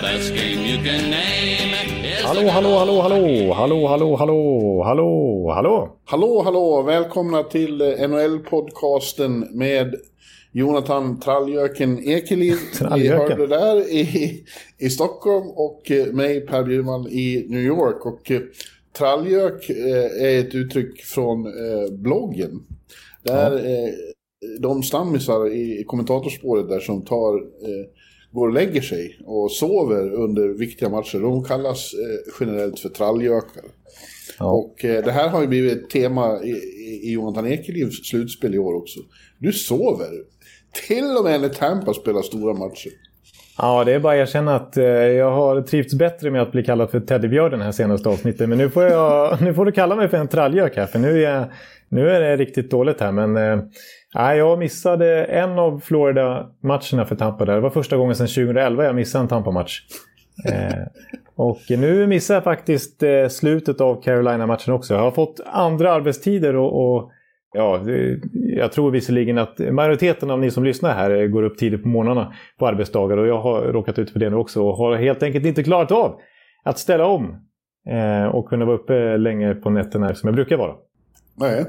[0.00, 4.82] And the best game you can name is Hallå, hallå, hallå, hallå, hallå, hallå, hallå,
[4.84, 5.96] hallå, hallå.
[6.04, 6.82] Hallå, hallå!
[6.82, 9.94] Välkomna till eh, NHL-podcasten med
[10.52, 11.96] Jonathan Tralljöken.
[11.96, 12.40] Tralljöken.
[12.94, 14.44] Vi hörde där i,
[14.78, 18.06] i Stockholm och eh, mig Per Bjurman i New York.
[18.06, 18.40] Och eh,
[18.98, 19.70] Trallgök
[20.20, 21.46] är ett uttryck från
[21.90, 22.62] bloggen.
[23.22, 23.92] Där eh,
[24.60, 27.40] de stammisar i kommentatorspåret där som tar,
[28.32, 31.18] går och lägger sig och sover under viktiga matcher.
[31.18, 33.64] De kallas eh, generellt för trallgökar.
[34.38, 34.50] Ja.
[34.50, 36.50] Och eh, det här har ju blivit ett tema i,
[37.04, 39.00] i, Jonathan Ekelivs slutspel i år också.
[39.38, 40.10] Du sover.
[40.86, 42.90] Till och med när Tampa spelar stora matcher.
[43.58, 46.64] Ja, det är bara att erkänna att eh, jag har trivts bättre med att bli
[46.64, 48.48] kallad för Teddybjörn den här senaste avsnittet.
[48.48, 51.24] Men nu får, jag, nu får du kalla mig för en trallgök här, för nu
[51.24, 51.44] är, jag,
[51.88, 53.12] nu är det riktigt dåligt här.
[53.12, 53.36] Men
[54.14, 57.54] nej, jag missade en av Florida-matcherna för Tampa där.
[57.54, 59.82] Det var första gången sedan 2011 jag missade en Tampa-match.
[60.48, 60.86] Eh,
[61.36, 64.94] och nu missar jag faktiskt eh, slutet av Carolina-matchen också.
[64.94, 67.10] Jag har fått andra arbetstider och, och
[67.52, 67.80] ja,
[68.32, 71.88] jag tror visserligen att majoriteten av ni som lyssnar här eh, går upp tidigt på
[71.88, 75.22] morgnarna på arbetsdagar och jag har råkat ut för det nu också och har helt
[75.22, 76.20] enkelt inte klarat av
[76.64, 77.36] att ställa om
[77.90, 80.74] eh, och kunna vara uppe länge på nätterna som jag brukar vara.
[81.36, 81.64] Nej.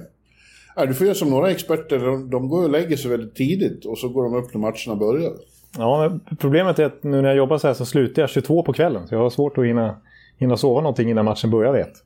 [0.77, 1.99] Nej, du får göra som några experter.
[1.99, 4.95] De, de går och lägger sig väldigt tidigt och så går de upp när matcherna
[4.95, 5.31] börjar.
[5.77, 8.63] Ja, men problemet är att nu när jag jobbar så här så slutar jag 22
[8.63, 10.01] på kvällen så jag har svårt att hinna,
[10.37, 11.93] hinna sova någonting innan matchen börjar vet.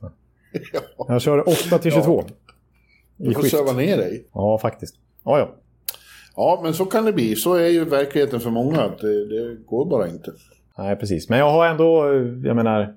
[0.98, 2.24] Ja, Jag kör 8 till 22.
[3.16, 4.26] du I får söva ner dig.
[4.32, 4.94] Ja, faktiskt.
[5.24, 5.54] Ja, ja.
[6.36, 7.36] Ja, men så kan det bli.
[7.36, 8.80] Så är ju verkligheten för många.
[8.80, 10.32] Att det, det går bara inte.
[10.78, 11.28] Nej, precis.
[11.28, 12.94] Men jag har ändå, eh, jag menar...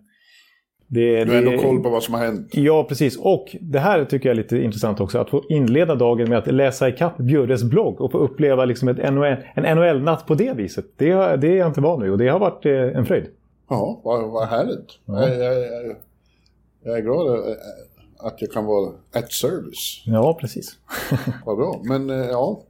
[0.92, 2.48] Det, Du har ändå koll på vad som har hänt.
[2.52, 3.18] Ja, precis.
[3.18, 5.18] Och det här tycker jag är lite intressant också.
[5.20, 9.14] Att få inleda dagen med att läsa ikapp Bjurres blogg och få uppleva liksom ett
[9.14, 10.86] NHL, en NHL-natt på det viset.
[10.98, 13.26] Det, har- det är jag inte van vid och det har varit eh, en fröjd.
[13.70, 15.00] Ja, vad, vad härligt.
[15.06, 15.96] Jag, jag, jag,
[16.84, 17.56] jag är glad eh,
[18.20, 20.04] att jag kan vara at service.
[20.06, 20.72] Ja, precis.
[21.46, 21.82] Vad bra.
[21.84, 22.62] Men eh, ja.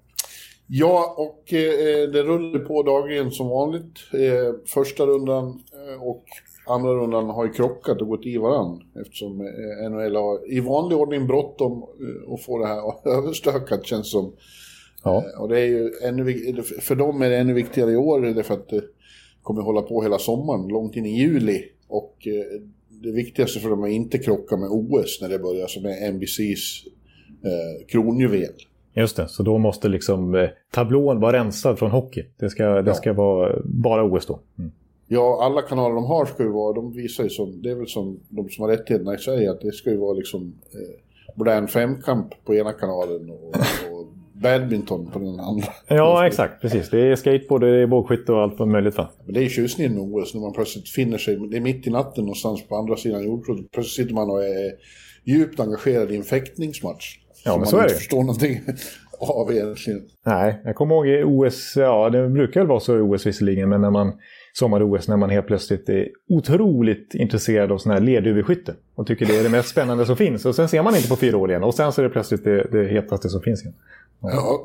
[0.68, 4.00] Ja, och eh, det rullar på dagligen som vanligt.
[4.14, 6.24] Eh, första rundan eh, och
[6.70, 8.82] andra rundan har ju krockat och gått i varann.
[9.02, 12.82] Eftersom eh, NHL har i vanlig ordning bråttom eh, att få det här
[13.18, 14.34] överstökat känns som.
[15.04, 15.18] Ja.
[15.36, 16.24] Eh, och det är ju ännu,
[16.82, 18.84] för dem är det ännu viktigare i år därför att det
[19.42, 21.64] kommer hålla på hela sommaren, långt in i juli.
[21.88, 22.28] Och
[23.04, 26.12] det viktigaste för dem är att inte krocka med OS när det börjar, som är
[26.12, 26.84] NBCs
[27.44, 28.54] eh, kronjuvel.
[28.94, 32.26] Just det, så då måste liksom eh, tablån vara rensad från hockey.
[32.40, 32.94] Det ska, det Ja.
[32.94, 34.40] ska vara bara OS då.
[34.60, 34.72] Mm.
[35.12, 37.88] Ja, alla kanaler de har ska ju vara, de visar ju som, det är väl
[37.88, 40.42] som de som har rättigheterna i Sverige, att det ska ju vara liksom
[40.74, 43.56] eh, modern femkamp på ena kanalen och,
[43.92, 45.68] och badminton på den andra.
[45.88, 46.62] Ja, exakt.
[46.62, 46.90] Precis.
[46.90, 49.10] Det är skateboard, det är bågskytte och allt möjligt va?
[49.26, 51.90] Men det är tjusningen med OS, när man plötsligt finner sig, det är mitt i
[51.90, 54.72] natten någonstans på andra sidan jordklotet, plötsligt sitter man och är
[55.24, 57.16] djupt engagerad i en fäktningsmatch.
[57.46, 57.98] Ja, som men man så är inte det.
[57.98, 58.60] förstår någonting
[59.20, 60.02] av egentligen.
[60.26, 63.70] Nej, jag kommer ihåg i OS, ja det brukar väl vara så i OS visserligen,
[63.70, 64.14] men när man
[64.54, 69.38] sommar-OS när man helt plötsligt är otroligt intresserad av sån här lerduveskytte och tycker det
[69.38, 70.46] är det mest spännande som finns.
[70.46, 72.44] Och sen ser man inte på fyra år igen och sen så är det plötsligt
[72.44, 73.76] det, det hetaste som finns igen.
[74.22, 74.64] Ja,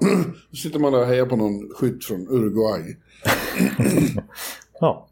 [0.51, 2.97] då sitter man där och hejar på någon skytt från Uruguay.
[4.81, 5.09] Ja,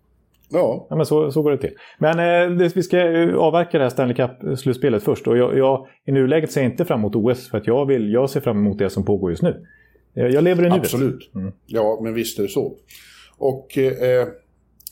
[0.53, 1.75] Ja, ja men så, så går det till.
[1.99, 5.27] Men eh, det, vi ska eh, avverka det här Stanley Cup-slutspelet först.
[5.27, 8.13] Och jag, jag, I nuläget ser jag inte fram emot OS för att jag, vill,
[8.13, 9.67] jag ser fram emot det som pågår just nu.
[10.15, 10.81] Jag, jag lever i nuet.
[10.81, 11.31] absolut.
[11.67, 12.77] Ja, men visst är det så.
[13.39, 14.29] Och eh,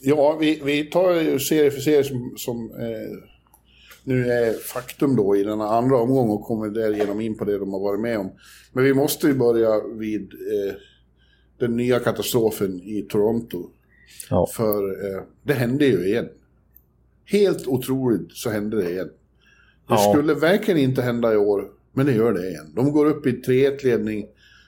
[0.03, 3.19] ja, vi, vi tar ju serie för serie som, som eh,
[4.05, 7.73] nu är faktum då i den andra omgången och kommer därigenom in på det de
[7.73, 8.31] har varit med om.
[8.73, 10.75] Men vi måste ju börja vid eh,
[11.59, 13.71] den nya katastrofen i Toronto.
[14.31, 14.47] Ja.
[14.47, 16.29] För eh, det hände ju igen.
[17.25, 19.09] Helt otroligt så hände det igen.
[19.89, 20.13] Det Ja.
[20.13, 22.73] skulle verkligen inte hända i år, men det gör det igen.
[22.77, 24.27] De går upp i 3-1-ledning,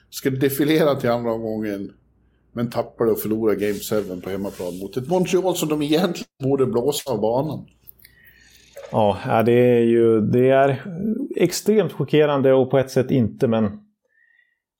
[0.09, 1.93] ska defilera till andra omgången,
[2.53, 6.27] men tappar det och förlorar Game 7 på hemmaplan mot ett Montreal som de egentligen
[6.43, 7.65] borde blåsa av banan.
[8.91, 10.81] Ja, det är ju det är
[11.35, 13.79] extremt chockerande och på ett sätt inte, men...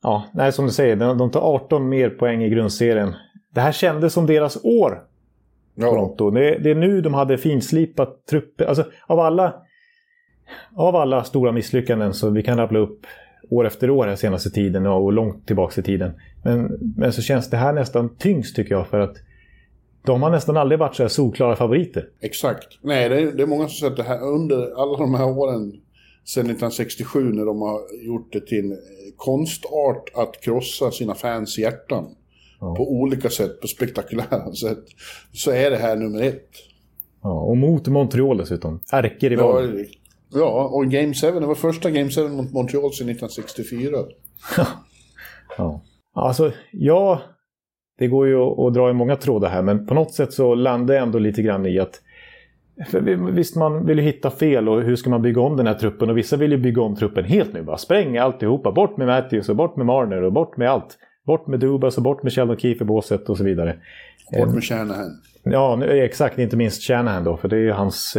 [0.03, 3.15] Ja, nej, som du säger, de, tar 18 mer poäng i grundserien.
[3.53, 5.03] Det här kändes som deras år.
[5.75, 5.89] Ja.
[5.89, 6.31] Toronto.
[6.31, 8.65] Det, det, är nu de hade finslipat trupper.
[8.65, 9.53] Alltså, av, alla,
[10.75, 13.05] av alla stora misslyckanden så vi kan rabbla upp
[13.49, 16.11] år efter år den senaste tiden och långt tillbaka i tiden.
[16.43, 19.17] Men, men så känns det här nästan tyngst tycker jag för att
[20.05, 22.09] de har nästan aldrig varit så här solklara favoriter.
[22.21, 22.67] Exakt.
[22.81, 25.37] Nej, det är, det är många som säger att det här under alla de här
[25.37, 25.73] åren
[26.25, 28.77] sedan 1967 när de har gjort det till en
[29.15, 32.15] konstart att krossa sina fans hjärtan.
[32.59, 32.75] Ja.
[32.75, 34.83] På olika sätt, på spektakulära sätt.
[35.33, 36.49] Så är det här nummer ett.
[37.21, 38.79] Ja, och mot Montreal dessutom.
[38.91, 39.77] Ärkerival.
[39.79, 39.85] Ja,
[40.35, 43.97] ja, och Game 7, det var första Game 7 mot Montreal sedan 1964.
[45.57, 45.81] ja.
[46.15, 47.21] Alltså, ja,
[47.99, 50.93] det går ju att dra i många trådar här, men på något sätt så landar
[50.93, 52.01] jag ändå lite grann i att
[53.33, 56.09] Visst, man vill ju hitta fel och hur ska man bygga om den här truppen?
[56.09, 57.63] Och vissa vill ju bygga om truppen helt nu.
[57.63, 58.71] Bara spräng alltihopa.
[58.71, 60.97] Bort med Matthews och bort med Marner och bort med allt.
[61.25, 63.75] Bort med Dubas och bort med Sheldon Keefe i båset och så vidare.
[64.37, 65.11] Bort med Shanahan.
[65.43, 66.39] Ja, exakt.
[66.39, 68.17] Inte minst Shanahan då, för det är ju hans...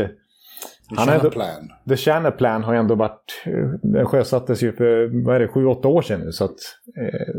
[0.88, 1.72] The Shanahan Plan.
[1.88, 3.42] The Shanahan Plan har ju ändå varit...
[3.82, 6.32] Den sjösattes ju för, vad är det, sju, åtta år sedan nu.
[6.32, 6.58] Så att,
[6.96, 7.34] eh,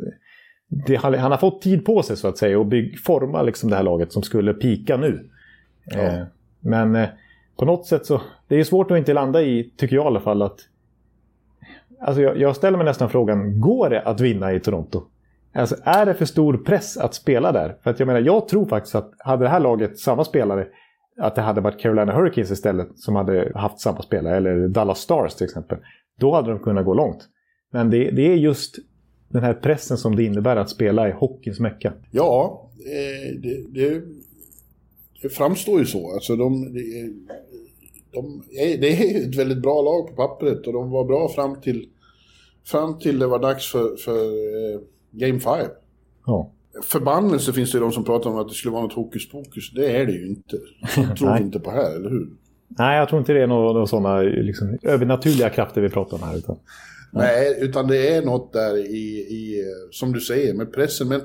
[0.85, 3.69] det, han, han, har fått tid på sig så att säga och bygg, forma liksom
[3.69, 5.29] det här laget som skulle pika nu.
[5.85, 5.99] Ja.
[5.99, 6.23] Eh,
[6.59, 7.09] men eh,
[7.57, 10.19] på något sätt så, det är svårt att inte landa i, tycker jag i alla
[10.19, 10.59] fall, att...
[12.01, 15.03] Alltså jag, jag ställer mig nästan frågan, går det att vinna i Toronto?
[15.53, 17.77] Alltså är det för stor press att spela där?
[17.83, 20.67] För att jag menar, jag tror faktiskt att hade det här laget samma spelare,
[21.19, 25.35] att det hade varit Carolina Hurricanes istället som hade haft samma spelare, eller Dallas Stars
[25.35, 25.77] till exempel.
[26.19, 27.29] Då hade de kunnat gå långt.
[27.71, 28.75] Men det, det är just
[29.29, 31.93] den här pressen som det innebär att spela i hockeyns mecka.
[32.11, 34.01] Ja, eh, det, det,
[35.21, 36.13] det, framstår ju så.
[36.13, 36.81] Alltså de, de,
[38.11, 41.89] de, det är ett väldigt bra lag på pappret och de var bra fram till,
[42.65, 44.25] fram till det var dags för, för
[44.73, 44.79] eh,
[45.11, 45.67] Game 5.
[46.25, 46.51] Ja.
[46.83, 49.71] Förbannelse finns det de som pratar om att det skulle vara något hokus pokus.
[49.75, 50.57] Det är det ju inte.
[50.95, 52.27] Jag tror inte på här, eller hur?
[52.67, 56.23] Nej, jag tror inte det är några, några sådana liksom, övernaturliga krafter vi pratar om
[56.23, 56.37] här.
[56.37, 56.57] Utan...
[57.11, 61.07] Nej, utan det är något där i, i, som du säger, med pressen.
[61.07, 61.21] Men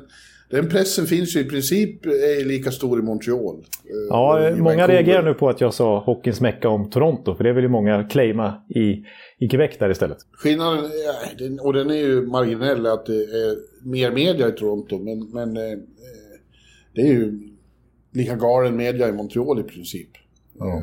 [0.50, 3.56] den pressen finns ju i princip är lika stor i Montreal.
[3.56, 3.62] Eh,
[4.08, 4.88] ja, i många Vancouver.
[4.88, 8.04] reagerar nu på att jag sa hockeyns mecka om Toronto, för det vill ju många
[8.04, 9.04] claima i,
[9.38, 10.18] i Quebec där istället.
[10.32, 13.56] Skillnaden, och den är ju marginell, att det är
[13.88, 15.78] mer media i Toronto, men, men eh,
[16.94, 17.38] det är ju
[18.12, 20.10] lika galen media i Montreal i princip.
[20.58, 20.76] Ja.
[20.76, 20.82] Eh,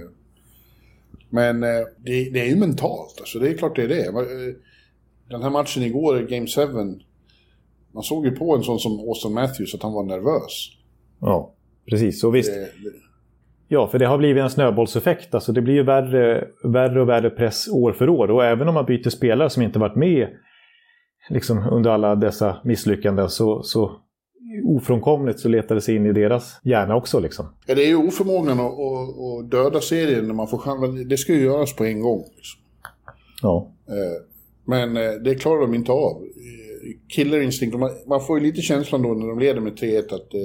[1.29, 4.11] men det, det, är ju mentalt, alltså det är klart det är det
[5.29, 6.61] den här matchen igår, Game 7,
[7.97, 10.69] man såg ju på en sån som Austin Matthews att han var nervös.
[11.21, 11.53] Ja,
[11.89, 12.23] precis.
[12.23, 12.53] Och visst.
[12.53, 12.91] Det, det...
[13.67, 15.33] Ja, för det har blivit en snöbollseffekt.
[15.33, 18.31] Alltså det blir ju värre, värre och värre press år för år.
[18.31, 20.27] Och även om man byter spelare som inte varit med
[21.29, 23.91] liksom, under alla dessa misslyckanden så, så
[24.65, 27.19] ofrånkomligt så letar det sig in i deras hjärna också.
[27.19, 27.45] Liksom.
[27.65, 31.09] Ja, det är ju oförmågan att, att, att döda serien när man får chans.
[31.09, 32.23] Det ska ju göras på en gång.
[32.35, 32.61] Liksom.
[33.41, 33.71] Ja.
[33.87, 34.23] Eh,
[34.65, 36.21] men eh, det klarar de inte av.
[37.09, 37.75] Killer instinct,
[38.07, 40.41] man, får ju lite känslan då när de leder med 3-1 att, eh,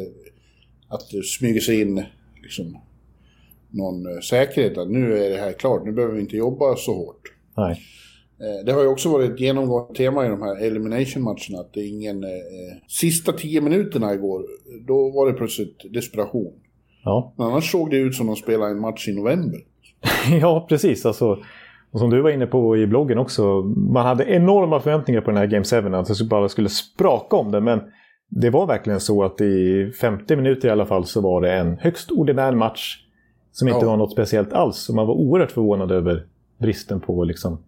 [0.89, 2.05] att det smyger sig in
[2.43, 2.79] liksom,
[3.71, 6.95] någon eh, säkerhet att nu är det här klart, nu behöver vi inte jobba så
[6.95, 7.33] hårt.
[7.57, 7.81] Nej.
[8.67, 11.89] Det har ju också varit ett genomgående tema i de här elimination-matcherna att det är
[11.89, 12.25] ingen...
[12.25, 12.31] Eh,
[12.89, 14.45] sista tio minuterna igår,
[14.87, 16.53] då var det plötsligt desperation.
[17.05, 17.35] Ja.
[17.37, 19.61] Men annars såg det ut som de spelade en match i november.
[20.41, 21.07] ja, precis.
[21.07, 21.43] Alltså,
[21.93, 25.39] och som du var inne på i bloggen också, man hade enorma förväntningar på den
[25.39, 27.61] här Game 7, att det bara skulle spraka om det.
[27.61, 27.81] Men
[28.29, 31.77] det var verkligen så att i 50 minuter i alla fall så var det en
[31.79, 32.99] högst ordinär match
[33.53, 33.91] som inte ja.
[33.91, 34.89] var något speciellt alls.
[34.89, 36.27] Och man var oerhört förvånad över
[36.59, 37.59] bristen på liksom,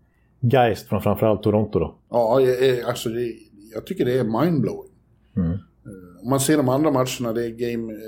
[0.41, 1.79] geist från framförallt Toronto.
[1.79, 1.95] Då.
[2.11, 2.41] Ja,
[2.87, 3.33] alltså det,
[3.75, 4.91] jag tycker det är mindblowing.
[5.37, 5.51] Mm.
[5.51, 7.99] Eh, om man ser de andra matcherna, det är game, eh,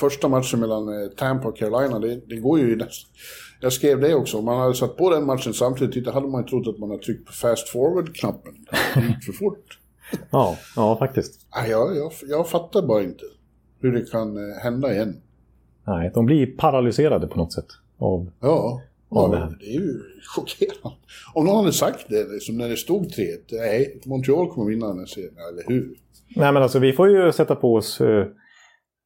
[0.00, 3.10] första matchen mellan eh, Tampa och Carolina, det, det går ju nästan
[3.60, 4.38] jag skrev det också.
[4.38, 7.26] Om man hade satt på den matchen samtidigt hade man trott att man hade tryckt
[7.26, 8.54] på fast forward-knappen.
[8.94, 9.78] Det gick för fort.
[10.30, 11.46] ja, ja, faktiskt.
[11.68, 13.24] Jag, jag, jag fattar bara inte
[13.80, 15.22] hur det kan eh, hända igen.
[15.86, 17.66] Nej, de blir paralyserade på något sätt.
[17.98, 20.00] Av, ja, av ja det, det, är ju
[20.36, 20.96] chockerande.
[21.34, 24.98] Om någon hade sagt det liksom, när det stod 3-1, nej, Montreal kommer vinna den
[24.98, 25.96] här serien, eller hur?
[26.36, 28.24] Nej, men alltså vi får ju sätta på oss, uh,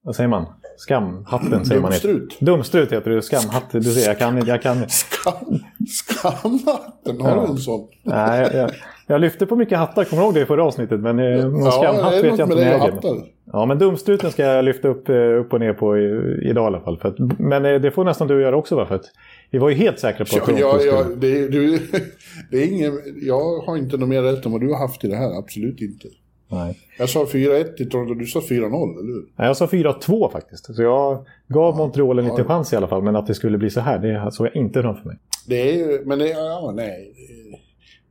[0.03, 0.47] vad säger man?
[0.77, 2.41] Skamhatten säger man Dumstrut.
[2.41, 3.23] Dumstrut heter det.
[3.23, 3.71] Skamhatt.
[3.73, 4.89] Du ser, jag kan, jag kan...
[4.89, 7.43] Skam, skamhatten, har ja.
[7.47, 7.89] du en sån?
[8.03, 8.71] Nej, jag,
[9.07, 11.01] jag, lyfte på mycket hattar, kommer du ihåg det i förra avsnittet?
[11.01, 13.01] Men eh, någon ja, skamhatt vet jag inte om jag äger.
[13.53, 16.81] Ja, men dumstruten ska jag lyfta upp, eh, upp och ner på idag i alla
[16.81, 17.01] fall.
[17.03, 18.87] Att, men eh, det får nästan du göra också va?
[18.87, 19.05] För att
[19.51, 21.79] vi var ju helt säkra på att ja, ja, det, du,
[22.51, 25.09] det är ingen, Jag har inte något mer rätt än vad du har haft i
[25.09, 26.09] det här, absolut inte.
[26.49, 26.79] Nej.
[26.99, 29.27] Jag sa 4-1 i Toronto, du sa 4-0, eller hur?
[29.37, 30.75] Nej, jag sa 4-2 faktiskt.
[30.75, 33.03] Så jag gav Montreal en liten chans i alla fall.
[33.03, 35.19] Men att det skulle bli så här, det såg jag inte framför mig.
[35.47, 37.15] Det är ju, men det, ja, nej.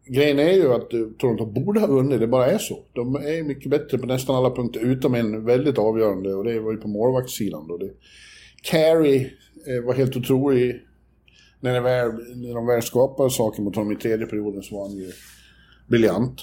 [0.05, 2.79] Grejen är ju att eh, Toronto borde ha vunnit, det bara är så.
[2.93, 6.71] De är mycket bättre på nästan alla punkter, utom en väldigt avgörande, och det var
[6.71, 7.77] ju på målvaktssidan då.
[7.77, 7.89] Det,
[8.61, 9.29] Carey
[9.67, 10.81] eh, var helt otrolig.
[11.59, 14.97] När, väl, när de väl skapade saker mot honom i tredje perioden så var han
[14.97, 15.11] ju
[15.87, 16.41] briljant.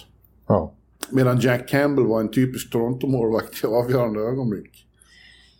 [0.48, 0.74] Ja.
[1.12, 4.86] Medan Jack Campbell var en typisk Toronto-målvakt i avgörande ögonblick.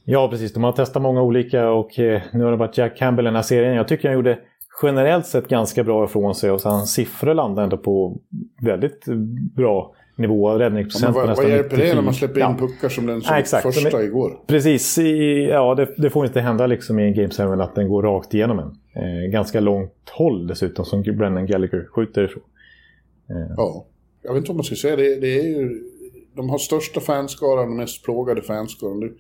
[0.04, 0.52] Ja, precis.
[0.52, 3.34] De har testat många olika och eh, nu har det varit Jack Campbell i den
[3.34, 3.74] här serien.
[3.74, 4.38] Jag tycker han gjorde
[4.82, 8.18] generellt sett ganska bra ifrån sig och hans siffror landade ändå på
[8.62, 9.04] väldigt
[9.56, 10.58] bra nivå.
[10.58, 13.34] Räddningsprocent Ja, vad, nästan vad hjälper det när man släpper in puckar som den som
[13.34, 13.62] Ja, exakt.
[13.62, 14.40] första Men- igår?
[14.46, 17.88] Precis, i, ja det, det får inte hända liksom i en Game 7 att den
[17.88, 18.76] går rakt igenom en.
[18.94, 22.42] Eh, ganska långt håll dessutom som Brennan Gallagher skjuter ifrån.
[23.56, 23.84] Ja.
[24.22, 25.82] Jag vet inte vad man ska säga, det, det är ju...
[26.36, 29.00] De har största fanskaran, och mest plågade fanskaran.
[29.00, 29.10] Det,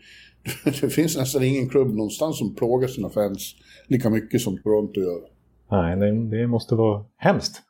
[0.80, 3.54] det finns nästan ingen klubb någonstans som plågar sina fans
[3.88, 5.20] lika mycket som Toronto gör.
[5.70, 7.62] Nej, det, det måste vara hemskt.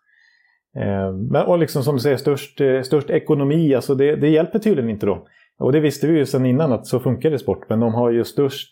[0.76, 4.58] Eh, men, och liksom som du säger, störst, eh, störst ekonomi, alltså det, det hjälper
[4.58, 5.26] tydligen inte då.
[5.58, 7.94] Och det visste vi ju sedan innan att så funkar det i sport, men de
[7.94, 8.70] har ju störst,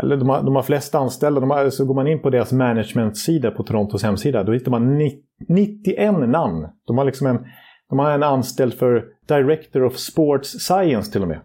[0.00, 2.52] eller de har, de har flest anställda, de har, så går man in på deras
[2.52, 6.68] management-sida på Torontos hemsida, då hittar man ni- 91 namn.
[6.86, 7.38] De har liksom en,
[7.92, 11.40] de har en anställd för Director of Sports Science till och med.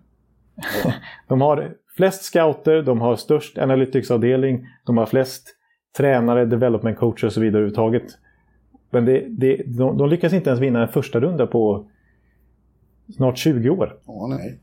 [1.27, 5.55] de har flest scouter, de har störst analytics-avdelning, de har flest
[5.97, 8.03] tränare, development coacher och så vidare överhuvudtaget.
[8.89, 11.87] Men det, det, de, de lyckas inte ens vinna en första runda på
[13.15, 13.99] snart 20 år.
[14.05, 14.59] Ja, nej.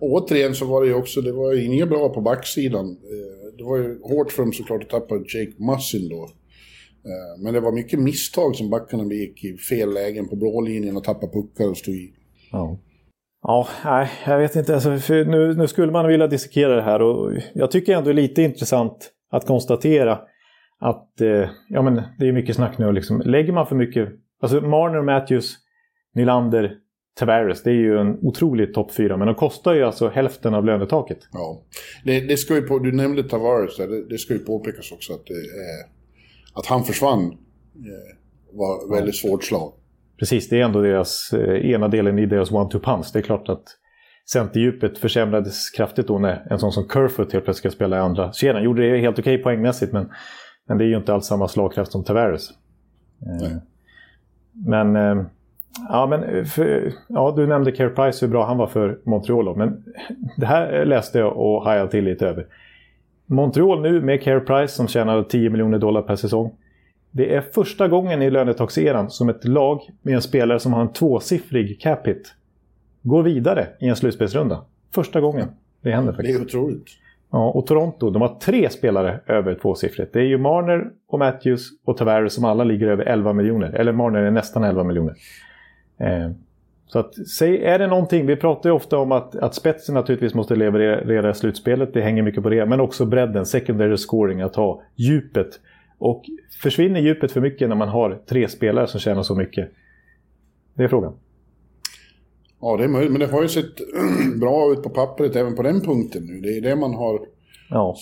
[0.00, 2.86] Återigen så var det ju också, det var ju inget bra på backsidan.
[2.90, 6.28] Eh, Det var ju hårt för dem såklart att tappa Jake Mussin då.
[7.04, 11.04] Eh, Men det var mycket misstag som backarna begick i fel lägen på blålinjen och
[11.04, 12.12] tappa puckar och stod i.
[12.52, 12.78] Ja.
[13.42, 14.74] Ja, nej, jag vet inte.
[14.74, 18.22] Alltså, nu, nu skulle man vilja dissekera det här och jag tycker ändå det är
[18.22, 20.18] lite intressant att konstatera
[20.80, 22.92] att eh, ja, men det är mycket snack nu.
[22.92, 23.20] Liksom.
[23.20, 24.08] Lägger man för mycket...
[24.42, 25.56] Alltså Marner, Matthews,
[26.14, 26.76] Nylander,
[27.18, 29.16] Tavares, det är ju en otrolig topp fyra.
[29.16, 31.18] Men de kostar ju alltså hälften av lönetaket.
[31.32, 31.62] Ja.
[32.04, 35.26] Det, det ska ju på, du nämnde Tavares det, det ska ju påpekas också att,
[35.26, 35.99] det, eh,
[36.54, 38.16] att han försvann eh,
[38.52, 39.72] var väldigt svårt slag.
[40.18, 43.06] Precis, det är ändå deras eh, ena delen i deras one-two punch.
[43.12, 43.64] Det är klart att
[44.32, 48.32] centerdjupet försämrades kraftigt då när en sån som Kerfoot helt plötsligt ska spela i andra
[48.32, 48.64] kedjan.
[48.64, 50.10] Gjorde det helt okej poängmässigt men,
[50.68, 52.50] men det är ju inte alls samma slagkraft som Tavares.
[53.22, 53.56] Eh,
[54.52, 55.24] men, eh,
[55.88, 59.56] ja, men för, ja, du nämnde Care Price, hur bra han var för Montreal.
[59.56, 59.84] Men
[60.36, 62.46] det här läste jag och hajade till lite över.
[63.30, 66.50] Montreal nu med Care Price som tjänar 10 miljoner dollar per säsong.
[67.10, 70.92] Det är första gången i lönetagseran som ett lag med en spelare som har en
[70.92, 72.34] tvåsiffrig cap hit
[73.02, 74.64] går vidare i en slutspelsrunda.
[74.94, 75.48] Första gången
[75.82, 76.38] det händer Det faktiskt.
[76.40, 76.86] är otroligt.
[77.32, 80.12] Ja, och Toronto, de har tre spelare över tvåsiffrigt.
[80.12, 83.72] Det är ju Marner och Matthews och Tavares som alla ligger över 11 miljoner.
[83.72, 85.14] Eller Marner är nästan 11 miljoner.
[85.98, 86.30] Eh,
[86.92, 90.34] så att, säg, är det någonting, vi pratar ju ofta om att, att spetsen naturligtvis
[90.34, 94.56] måste leverera i slutspelet, det hänger mycket på det, men också bredden, secondary scoring, att
[94.56, 95.60] ha djupet.
[95.98, 96.24] Och
[96.62, 99.70] försvinner djupet för mycket när man har tre spelare som tjänar så mycket?
[100.74, 101.12] Det är frågan.
[102.60, 103.76] Ja, det är möjligt, men det har ju sett
[104.40, 106.40] bra ut på pappret även på den punkten nu.
[106.40, 107.20] Det är det man har
[107.70, 107.96] Ja,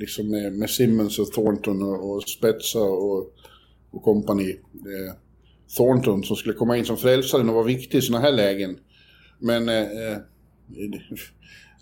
[0.00, 3.32] liksom med, med Simmons och Thornton och, och Spetsa och,
[3.90, 4.50] och kompani.
[4.74, 5.14] Eh,
[5.76, 8.76] Thornton som skulle komma in som frälsaren och vara viktig i sådana här lägen.
[9.38, 10.18] Men eh, eh,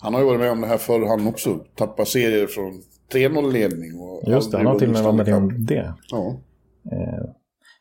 [0.01, 1.59] han har ju varit med om det här förr, han också.
[1.75, 4.01] Tappa serier från 3-0-ledning.
[4.01, 5.95] och just det, han har till och med varit med om det.
[6.11, 6.41] Ja.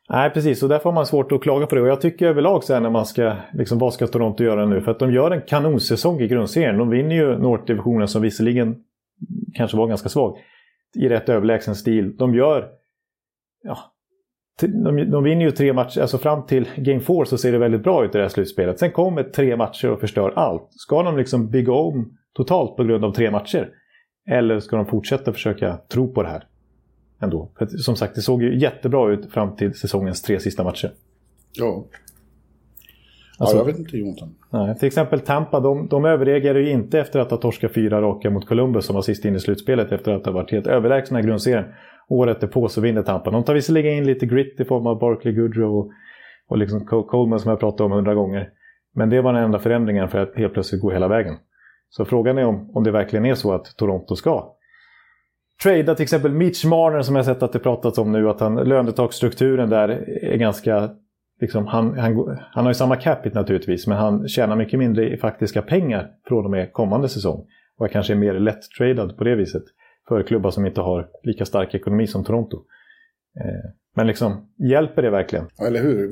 [0.09, 0.63] Nej, precis.
[0.63, 1.81] Och därför har man svårt att klaga på det.
[1.81, 4.81] Och jag tycker överlag så här när man ska, liksom, vad ska Toronto göra nu?
[4.81, 6.77] För att de gör en kanonsäsong i grundserien.
[6.77, 8.75] De vinner ju North-divisionen som visserligen
[9.53, 10.37] kanske var ganska svag.
[10.95, 12.17] I rätt överlägsen stil.
[12.17, 12.69] De gör...
[13.63, 13.77] Ja,
[14.61, 17.83] de, de vinner ju tre matcher, alltså fram till Game 4 så ser det väldigt
[17.83, 18.79] bra ut i det här slutspelet.
[18.79, 20.67] Sen kommer tre matcher och förstör allt.
[20.71, 23.69] Ska de liksom bygga om totalt på grund av tre matcher?
[24.29, 26.43] Eller ska de fortsätta försöka tro på det här?
[27.19, 27.51] Ändå.
[27.57, 30.91] För att, som sagt, det såg ju jättebra ut fram till säsongens tre sista matcher.
[31.53, 31.85] Ja.
[33.39, 34.35] Alltså- ja, jag vet inte Jonathan.
[34.49, 38.29] Nej, till exempel Tampa, de, de överreagerar ju inte efter att ha torskat fyra raka
[38.29, 41.23] mot Columbus som var sist in i slutspelet efter att ha varit helt överlägsna i
[41.23, 41.65] grundserien.
[42.09, 43.31] Året därpå så vinner Tampa.
[43.31, 45.91] De tar visserligen in lite grit i form av Barkley Goodrow och,
[46.47, 48.49] och liksom Cole- Coleman som jag pratat om hundra gånger.
[48.95, 51.35] Men det var den enda förändringen för att helt plötsligt gå hela vägen.
[51.89, 54.53] Så frågan är om, om det verkligen är så att Toronto ska
[55.63, 58.29] trada till exempel Mitch Marner som jag sett att det pratats om nu.
[58.29, 59.89] Att han, lönetagsstrukturen där
[60.21, 60.89] är ganska
[61.41, 65.17] liksom, han, han, han har ju samma capita naturligtvis, men han tjänar mycket mindre i
[65.17, 67.45] faktiska pengar från och med kommande säsong.
[67.77, 69.63] Och kanske är mer lätt-tradad på det viset
[70.07, 72.57] för klubbar som inte har lika stark ekonomi som Toronto.
[73.39, 75.45] Eh, men liksom, hjälper det verkligen?
[75.61, 76.11] Eller hur?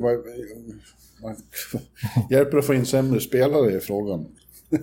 [2.30, 4.26] Hjälper det att få in sämre spelare i frågan?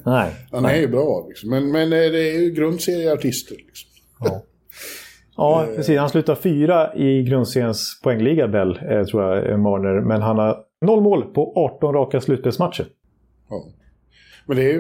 [0.06, 0.32] Nej.
[0.52, 0.78] Han nej.
[0.78, 1.50] är ju bra, liksom.
[1.50, 3.56] men, men det är ju grundserieartister.
[3.56, 3.90] Liksom.
[4.20, 4.44] Ja.
[5.44, 6.00] Ja, precis.
[6.00, 10.02] Han slutar fyra i grundseriens poängliga, Bell, eh, tror jag, Marner.
[10.02, 12.86] Men han har noll mål på 18 raka slutspelsmatcher.
[13.50, 13.66] Ja.
[14.46, 14.80] Men det är ju,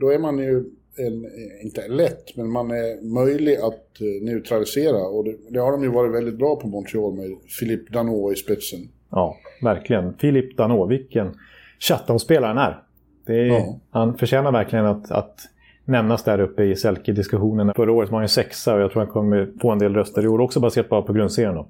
[0.00, 0.64] då är man ju,
[0.96, 1.24] en,
[1.62, 5.02] inte lätt, men man är möjlig att eh, neutralisera.
[5.02, 8.40] Och det, det har de ju varit väldigt bra på Montreal med Philippe Danault i
[8.40, 8.80] spetsen.
[9.10, 10.14] Ja, verkligen.
[10.14, 11.34] Philippe Danault, vilken
[11.78, 12.82] Chatham-spelare han är.
[13.26, 13.80] Det är Ja.
[13.90, 15.40] Han förtjänar verkligen att, att
[15.84, 17.74] nämnas där uppe i Selke-diskussionerna.
[17.76, 20.24] Förra året var han ju sexa och jag tror han kommer få en del röster
[20.24, 21.54] i år också baserat bara på grundserien.
[21.54, 21.68] Då.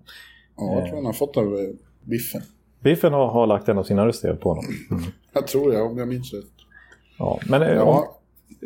[0.56, 1.60] Ja, jag tror han har fått av eh,
[2.02, 2.42] Biffen.
[2.80, 4.64] Biffen har, har lagt en av sina röster på honom.
[5.32, 6.44] Jag tror det, om jag minns rätt.
[7.18, 8.20] Ja, men eh, om, Ja,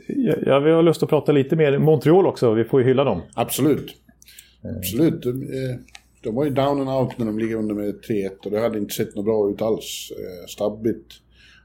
[0.06, 2.54] jag, jag vill ha lust att prata lite mer Montreal också.
[2.54, 3.20] Vi får ju hylla dem.
[3.34, 3.94] absolut.
[4.78, 5.22] Absolut.
[5.22, 5.76] De, eh,
[6.22, 8.78] de var ju down and out när de ligger under med 3-1 och det hade
[8.78, 10.12] inte sett något bra ut alls.
[10.48, 11.12] Stabbigt.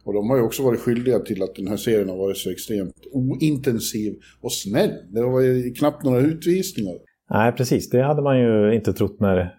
[0.03, 2.51] Och de har ju också varit skyldiga till att den här serien har varit så
[2.51, 4.91] extremt ointensiv och snäll.
[5.11, 6.95] Det var ju knappt några utvisningar.
[7.29, 7.89] Nej, precis.
[7.89, 9.55] Det hade man ju inte trott när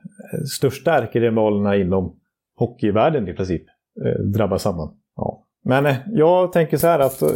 [0.56, 2.16] största ärkerivalerna inom
[2.56, 3.62] hockeyvärlden i princip
[4.04, 4.96] eh, drabbas samman.
[5.16, 5.44] Ja.
[5.64, 7.28] Men eh, jag tänker så här att eh,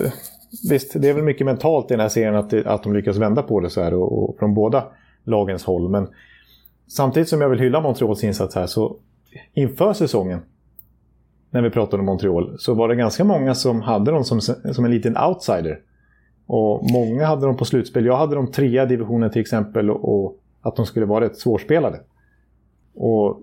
[0.70, 3.42] visst, det är väl mycket mentalt i den här serien att, att de lyckas vända
[3.42, 4.84] på det så här och, och från båda
[5.24, 5.90] lagens håll.
[5.90, 6.08] Men
[6.88, 8.96] samtidigt som jag vill hylla Montreals insats här så
[9.54, 10.40] inför säsongen
[11.50, 14.84] när vi pratade om Montreal så var det ganska många som hade dem som, som
[14.84, 15.78] en liten outsider.
[16.46, 18.04] Och många hade dem på slutspel.
[18.04, 21.36] Jag hade dem trea i divisionen till exempel och, och att de skulle vara rätt
[21.36, 22.00] svårspelade.
[22.94, 23.42] Och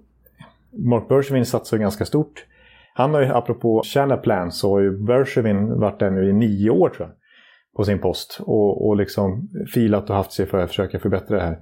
[0.71, 2.45] Mark Bergevin satsar ju ganska stort.
[2.93, 3.83] Han har ju, apropå
[4.23, 7.15] Plan så har ju Bergevin varit där nu i nio år tror jag.
[7.75, 8.39] På sin post.
[8.41, 11.59] Och, och liksom filat och haft sig för att försöka förbättra det här.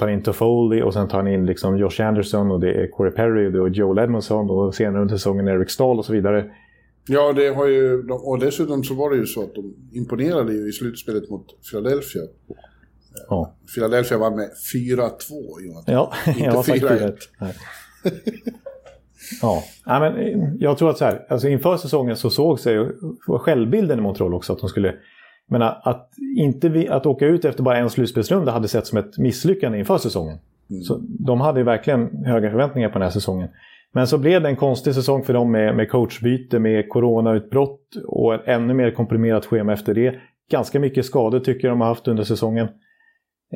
[0.00, 3.12] Tar in Toffoli och sen tar han in liksom Josh Anderson och det är Corey
[3.12, 6.50] Perry och det är Joel Edmondson och senare under säsongen Eric Stahl och så vidare.
[7.08, 10.68] Ja, det har ju, och dessutom så var det ju så att de imponerade ju
[10.68, 12.22] i slutspelet mot Philadelphia.
[13.28, 15.10] Ja, Philadelphia vann med 4-2,
[15.66, 15.94] Jonathan.
[15.94, 16.88] ja jag har sagt 4-1.
[16.88, 17.18] det rätt.
[17.40, 17.54] Nej.
[19.42, 22.76] Ja, Nej, men eh, jag tror att så här, alltså inför säsongen så såg sig
[23.26, 24.94] var självbilden i Montreal också att de skulle
[25.50, 29.18] men att, inte vi, att åka ut efter bara en slutspelsrunda hade sett som ett
[29.18, 30.38] misslyckande inför säsongen.
[30.82, 33.48] Så de hade ju verkligen höga förväntningar på den här säsongen.
[33.92, 38.34] Men så blev det en konstig säsong för dem med, med coachbyte, med coronautbrott och
[38.34, 40.14] ett ännu mer komprimerat schema efter det.
[40.50, 42.68] Ganska mycket skador tycker jag de har haft under säsongen.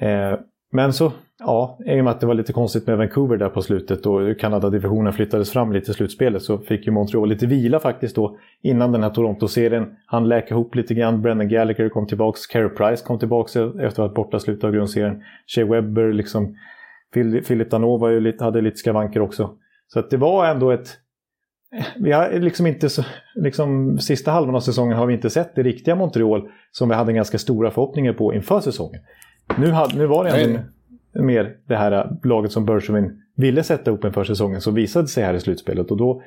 [0.00, 0.38] Eh,
[0.74, 3.62] men så, ja, i och med att det var lite konstigt med Vancouver där på
[3.62, 8.16] slutet och Kanada-divisionen flyttades fram lite i slutspelet så fick ju Montreal lite vila faktiskt
[8.16, 9.96] då innan den här Toronto-serien.
[10.06, 13.96] Han läka ihop lite grann, Brendan Gallagher kom tillbaks, Carey Price kom tillbaks efter att
[13.96, 15.22] ha varit borta slutet av grundserien.
[15.46, 16.56] Shea Webber, liksom,
[17.46, 19.50] Philip Danova hade lite skavanker också.
[19.88, 20.88] Så att det var ändå ett...
[21.96, 25.62] Vi har liksom inte så, liksom, sista halvan av säsongen har vi inte sett det
[25.62, 29.00] riktiga Montreal som vi hade ganska stora förhoppningar på inför säsongen.
[29.58, 30.60] Nu, hade, nu var det ändå
[31.24, 35.34] mer det här laget som Bergevin ville sätta upp inför säsongen som visade sig här
[35.34, 35.90] i slutspelet.
[35.90, 36.22] Och då,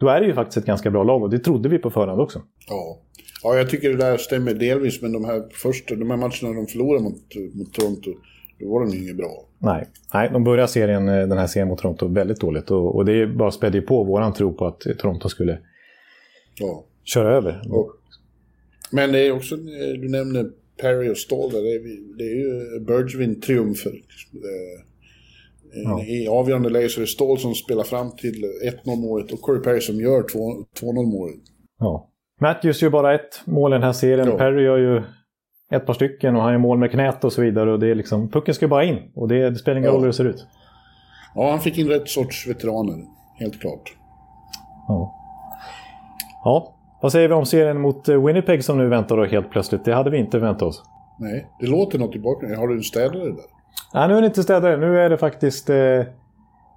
[0.00, 2.20] då är det ju faktiskt ett ganska bra lag och det trodde vi på förhand
[2.20, 2.42] också.
[2.68, 3.00] Ja.
[3.42, 6.66] ja, jag tycker det där stämmer delvis, men de här första, de här matcherna de
[6.66, 7.14] förlorade mot,
[7.54, 8.10] mot Toronto,
[8.60, 9.48] då var de ju inget bra.
[9.58, 13.04] Nej, Nej de börjar serien, eh, den här serien mot Toronto väldigt dåligt och, och
[13.04, 15.58] det bara spädde ju på våran tro på att Toronto skulle
[16.60, 16.84] Ja.
[17.04, 17.62] köra över.
[17.70, 17.90] Och,
[18.92, 22.36] men det är också, eh, du nämnde Perry och Stall där, det är, det är
[22.36, 23.92] ju Bergevin-triumfer.
[24.34, 24.84] Eh,
[25.84, 26.02] Ja.
[26.04, 28.44] I avgörande läge så är det Stall som spelar fram till
[28.84, 31.40] 1-0 målet och Corey Perry som gör 2-0 målet.
[31.78, 32.10] Ja.
[32.40, 34.28] Matthews gör bara ett mål i den här serien.
[34.28, 34.36] Ja.
[34.38, 35.02] Perry gör ju
[35.70, 37.72] ett par stycken och han gör mål med knät och så vidare.
[37.72, 39.94] Och det är liksom, pucken ska bara in och det, det spelar ingen Ja.
[39.94, 40.46] roll hur det ser ut.
[41.34, 43.04] Ja, han fick in rätt sorts veteraner,
[43.38, 43.92] helt klart.
[44.88, 45.14] Ja.
[46.44, 46.73] ja.
[47.04, 49.84] Vad säger vi om serien mot eh, Winnipeg som nu väntar då helt plötsligt?
[49.84, 50.82] Det hade vi inte väntat oss.
[51.18, 52.60] Nej, det låter något i bakgrunden.
[52.60, 53.44] Har du en städare där?
[53.94, 54.76] Nej, nu är det inte städare.
[54.76, 55.70] Nu är det faktiskt...
[55.70, 55.76] Eh,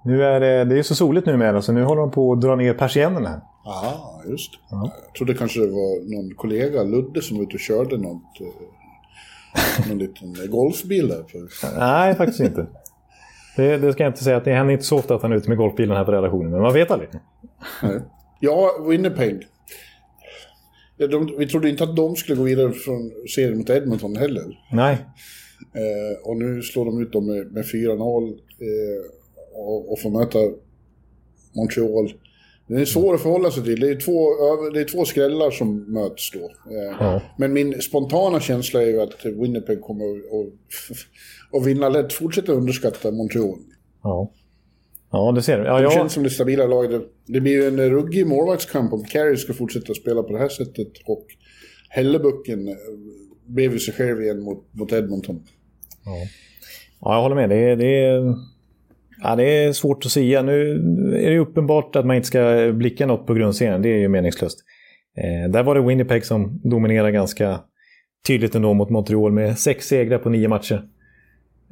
[0.04, 2.56] nu är det, det är så soligt numera så nu håller de på att dra
[2.56, 3.40] ner persiennerna.
[3.66, 4.58] Aha, just det.
[4.70, 9.88] Jag trodde kanske det var någon kollega, Ludde, som var ute och körde något, eh,
[9.88, 11.24] någon liten golfbil där.
[11.78, 12.66] Nej, faktiskt inte.
[13.56, 14.36] Det, det ska jag inte säga.
[14.36, 16.50] att Det händer inte så ofta att han är ute med golfbilen här på redaktionen.
[16.50, 17.08] Men man vet aldrig.
[17.82, 18.00] Nej.
[18.40, 19.46] Ja, Winnipeg.
[20.98, 24.58] Ja, de, vi trodde inte att de skulle gå vidare från serien mot Edmonton heller.
[24.72, 24.98] Nej.
[25.74, 28.36] Eh, och nu slår de ut dem med, med 4-0 eh,
[29.54, 30.38] och, och får möta
[31.52, 32.12] Montreal.
[32.66, 33.80] Den är svår att förhålla sig till.
[33.80, 34.30] Det är två,
[34.70, 36.72] det är två skrällar som möts då.
[36.74, 37.22] Eh, ja.
[37.38, 40.52] Men min spontana känsla är ju att Winnipeg kommer att, att,
[41.60, 42.12] att vinna lätt.
[42.12, 43.58] Fortsätta underskatta Montreal.
[44.02, 44.32] Ja.
[45.10, 45.64] Ja, det ser du.
[45.64, 45.92] Ja, det jag...
[45.92, 47.02] känns som det stabila laget.
[47.26, 50.88] Det blir ju en ruggig målvaktskamp om Carey ska fortsätta spela på det här sättet.
[51.06, 51.26] Och
[51.88, 52.76] Hellebucken
[53.46, 55.42] blev ju sig själv igen mot, mot Edmonton.
[56.04, 56.12] Ja.
[57.00, 57.48] ja, jag håller med.
[57.48, 58.34] Det är, det
[59.22, 60.42] ja, det är svårt att säga.
[60.42, 60.72] Nu
[61.16, 63.82] är det uppenbart att man inte ska blicka något på grundserien.
[63.82, 64.58] Det är ju meningslöst.
[65.16, 67.60] Eh, där var det Winnipeg som dominerade ganska
[68.26, 70.88] tydligt ändå mot Montreal med sex segrar på nio matcher.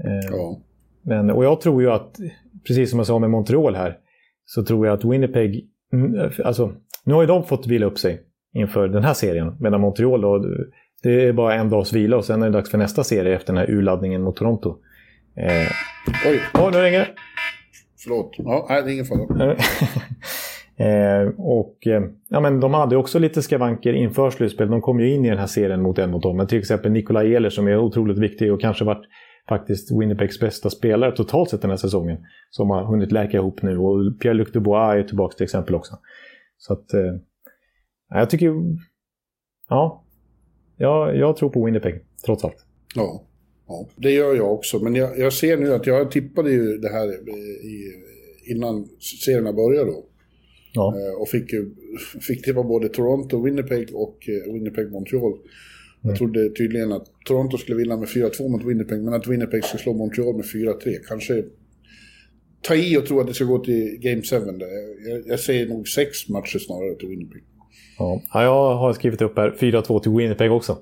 [0.04, 0.60] Eh, ja.
[1.02, 2.16] Men, och jag tror ju att,
[2.66, 3.96] precis som jag sa med Montreal här,
[4.44, 6.72] så tror jag att Winnipeg, mm, alltså
[7.04, 8.20] nu har ju de fått vila upp sig
[8.54, 9.56] inför den här serien.
[9.60, 10.44] Medan Montreal då,
[11.02, 13.52] det är bara en dags vila och sen är det dags för nästa serie efter
[13.52, 14.76] den här urladdningen mot Toronto.
[15.36, 15.68] Eh,
[16.30, 16.40] Oj!
[16.54, 17.08] Oj, nu ringer det.
[18.02, 18.34] Förlåt.
[18.38, 19.52] Ja, nej, det är ingen fara.
[20.76, 24.70] eh, och eh, ja, men de hade också lite skavanker inför slutspel.
[24.70, 26.36] De kom ju in i den här serien mot Edmonton.
[26.36, 29.04] Men till exempel Nikolaj Ehlers som är otroligt viktig och kanske varit
[29.48, 32.18] faktiskt Winnipegs bästa spelare totalt sett den här säsongen.
[32.50, 33.78] Som har hunnit läka ihop nu.
[33.78, 35.98] Och Pierre-Luc Dubois är tillbaka till exempel också.
[36.58, 36.94] Så att...
[36.94, 37.14] Eh,
[38.08, 38.54] jag tycker...
[39.68, 40.04] Ja.
[40.76, 42.66] Jag, jag tror på Winnipeg, trots allt.
[42.94, 43.22] Ja.
[43.68, 44.78] Ja, det gör jag också.
[44.78, 47.08] Men jag, jag ser nu att jag tippade ju det här
[47.64, 47.92] i,
[48.52, 48.88] innan
[49.24, 50.04] serierna började då.
[50.72, 50.94] Ja.
[50.98, 51.50] Eh, och fick,
[52.20, 55.32] fick tippa både Toronto, Winnipeg och eh, Winnipeg Montreal.
[55.32, 55.42] Mm.
[56.00, 59.82] Jag trodde tydligen att Toronto skulle vinna med 4-2 mot Winnipeg, men att Winnipeg skulle
[59.82, 60.74] slå Montreal med 4-3.
[61.08, 61.44] Kanske
[62.62, 64.36] ta i och tro att det ska gå till Game 7.
[65.08, 67.42] Jag, jag säger nog sex matcher snarare till Winnipeg.
[67.98, 70.78] Ja, jag har skrivit upp här 4-2 till Winnipeg också.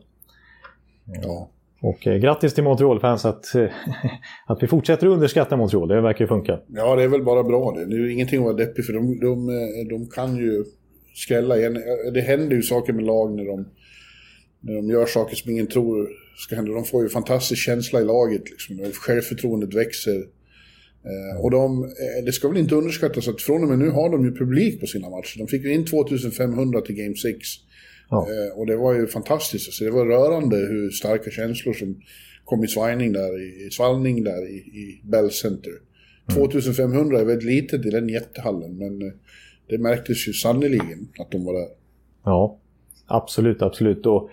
[1.22, 1.50] Ja.
[1.82, 3.64] Och eh, grattis till Montreal-fans att, eh,
[4.46, 5.88] att vi fortsätter underskatta Montreal.
[5.88, 6.60] Det verkar ju funka.
[6.68, 7.86] Ja, det är väl bara bra det.
[7.86, 10.64] Det är ju ingenting att vara deppig för de, de, eh, de kan ju
[11.14, 11.78] skrälla igen.
[12.14, 13.68] Det händer ju saker med lag när de,
[14.66, 16.72] när de gör saker som ingen tror ska hända.
[16.72, 18.50] De får ju fantastisk känsla i laget.
[18.50, 18.92] Liksom.
[18.92, 20.24] Självförtroendet växer.
[21.38, 21.92] Och de,
[22.24, 24.86] det ska väl inte underskattas att från och med nu har de ju publik på
[24.86, 25.38] sina matcher.
[25.38, 27.38] De fick ju in 2500 till Game 6.
[28.10, 28.26] Ja.
[28.30, 29.68] Eh, och det var ju fantastiskt.
[29.68, 32.02] Alltså, det var rörande hur starka känslor som
[32.44, 35.72] kom i svajning där, i, svallning där i, i Bell Center.
[36.30, 36.42] Mm.
[36.42, 39.12] 2500 är väldigt litet i den jättehallen, men eh,
[39.68, 41.68] det märktes ju sannoliken att de var där.
[42.24, 42.58] Ja,
[43.06, 44.06] absolut, absolut.
[44.06, 44.30] Och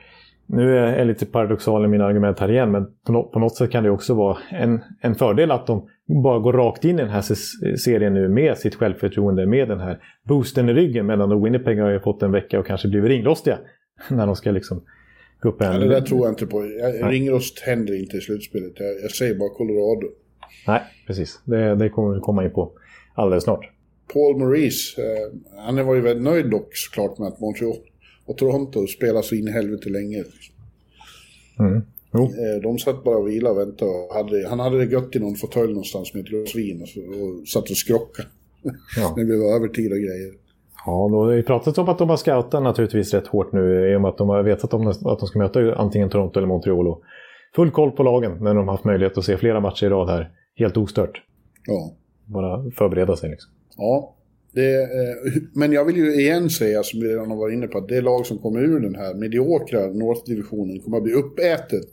[0.54, 3.84] nu är jag lite paradoxal i mina argument här igen, men på något sätt kan
[3.84, 5.90] det också vara en, en fördel att de
[6.24, 7.22] bara går rakt in i den här
[7.76, 11.06] serien nu med sitt självförtroende, med den här boosten i ryggen.
[11.06, 13.58] Medan Winnipeg har ju fått en vecka och kanske blivit ringrostiga
[14.10, 14.84] när de ska liksom
[15.42, 15.74] gå upp en...
[15.74, 16.66] Ja, det där tror jag inte på.
[16.66, 18.74] Jag, ringrost händer inte i slutspelet.
[18.76, 20.08] Jag, jag säger bara Colorado.
[20.68, 21.42] Nej, precis.
[21.46, 22.72] Det, det kommer vi komma in på
[23.16, 23.70] alldeles snart.
[24.14, 27.76] Paul Maurice, eh, han var ju väldigt nöjd dock såklart med att Montreal
[28.32, 30.24] och Toronto spelar så in i helvete länge.
[31.60, 31.82] Mm.
[32.14, 33.92] Eh, de satt bara och vilade och väntade.
[33.92, 36.88] Och hade, han hade det gött i någon fåtölj någonstans med ett glas vin och,
[36.88, 38.28] och satt och skrockade.
[38.98, 39.14] Ja.
[39.16, 40.34] det blev övertid och grejer.
[40.86, 43.96] Ja, då har vi pratat om att de har scoutat naturligtvis rätt hårt nu i
[43.96, 46.88] och med att de har vetat om att de ska möta antingen Toronto eller Montreal.
[46.88, 47.02] Och
[47.56, 50.10] full koll på lagen när de har haft möjlighet att se flera matcher i rad
[50.10, 50.32] här.
[50.56, 51.22] Helt ostört.
[51.68, 51.94] Ja.
[52.26, 53.52] Bara förbereda sig liksom.
[53.78, 54.16] Ja,
[54.54, 57.78] det, eh, men jag vill ju igen säga, som vi redan har varit inne på,
[57.78, 61.90] att det lag som kommer ur den här mediokra North-divisionen kommer att bli uppätet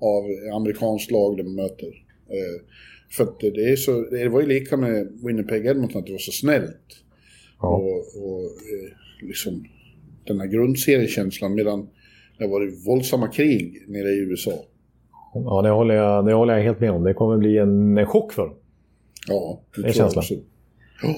[0.00, 1.86] av amerikanskt lag de möter.
[2.28, 2.62] Eh,
[3.10, 6.18] för att det, är så, det var ju lika med Winnipeg Edmonton, att det var
[6.18, 7.02] så snällt.
[7.60, 7.68] Ja.
[7.68, 9.64] Och, och eh, liksom
[10.24, 11.88] den här grundseriekänslan, medan
[12.38, 14.64] det har varit våldsamma krig nere i USA.
[15.34, 17.02] Ja, det håller jag, det håller jag helt med om.
[17.04, 18.54] Det kommer bli en, chock för dem.
[19.28, 20.24] Ja, det, det är känslan.
[21.02, 21.14] Ja.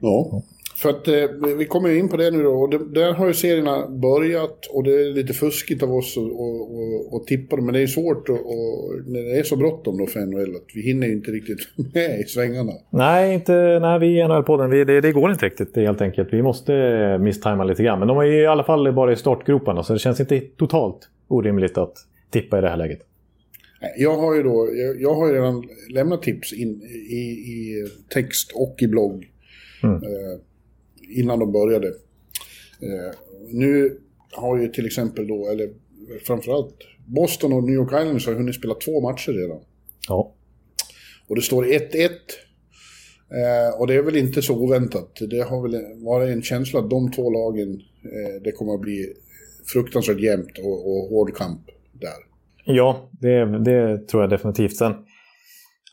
[0.00, 0.42] Ja,
[0.76, 2.50] för att eh, vi kommer in på det nu då.
[2.50, 6.18] Och det, där har ju serierna börjat och det är lite fuskigt av oss
[7.16, 7.64] att tippa dem.
[7.64, 10.70] Men det är svårt och, och när det är så bråttom då för NHL att
[10.74, 11.58] vi hinner ju inte riktigt
[11.94, 12.72] med i svängarna.
[12.90, 16.28] Nej, inte, nej vi i NHL-podden, det, det går inte riktigt helt enkelt.
[16.32, 16.72] Vi måste
[17.20, 17.98] misstajma lite grann.
[17.98, 21.78] Men de är i alla fall bara i startgroparna så det känns inte totalt orimligt
[21.78, 21.94] att
[22.30, 23.00] tippa i det här läget.
[23.98, 28.52] Jag har ju då, jag, jag har ju redan lämnat tips in i, i text
[28.54, 29.30] och i blogg
[29.84, 30.02] Mm.
[30.02, 30.38] Eh,
[31.18, 31.88] innan de började.
[32.80, 33.14] Eh,
[33.48, 33.98] nu
[34.32, 35.70] har ju till exempel då, eller
[36.26, 36.74] framförallt
[37.06, 39.60] Boston och New York Islanders har hunnit spela två matcher redan.
[40.08, 40.34] Ja.
[41.28, 42.10] Och det står 1-1.
[43.30, 45.18] Eh, och det är väl inte så oväntat.
[45.30, 49.12] Det har väl varit en känsla att de två lagen, eh, det kommer att bli
[49.72, 51.60] fruktansvärt jämnt och, och hård kamp
[51.92, 52.34] där.
[52.64, 54.76] Ja, det, det tror jag definitivt.
[54.76, 54.92] Sen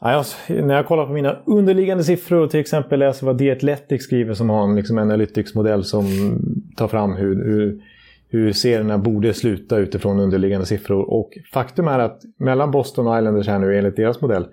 [0.03, 4.03] Ja, när jag kollar på mina underliggande siffror och till exempel läser vad The Athletic
[4.03, 6.05] skriver som har en liksom, analytics-modell som
[6.77, 7.81] tar fram hur, hur,
[8.29, 11.11] hur serierna borde sluta utifrån underliggande siffror.
[11.13, 14.47] Och faktum är att mellan Boston och Islanders här nu enligt deras modell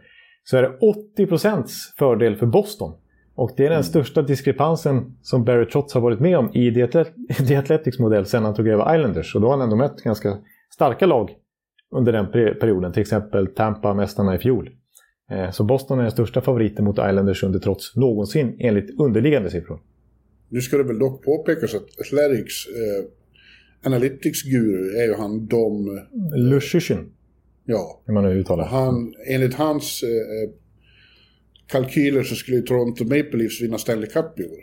[0.45, 0.79] så är det
[1.19, 1.65] 80%
[1.99, 2.93] fördel för Boston.
[3.35, 3.85] Och det är den mm.
[3.85, 6.83] största diskrepansen som Barry Trotz har varit med om i The
[7.57, 9.35] Athletics modell sedan han tog över Islanders.
[9.35, 10.39] Och då har han ändå mött ganska
[10.75, 11.31] starka lag
[11.91, 12.93] under den perioden.
[12.93, 14.71] Till exempel Tampa, mästarna i fjol.
[15.31, 19.81] Eh, så Boston är den största favoriten mot Islanders under trots någonsin enligt underliggande siffror.
[20.49, 23.05] Nu ska det väl dock påpekas att Athletics eh,
[23.83, 26.01] Analytics-guru är ju han Dom...
[26.35, 27.13] Lushyshin.
[27.65, 28.03] Ja.
[28.07, 30.51] Hur man nu uttalar han, Enligt hans eh,
[31.67, 34.61] kalkyler så skulle Toronto Maple Leafs vinna Stanley Cup i år.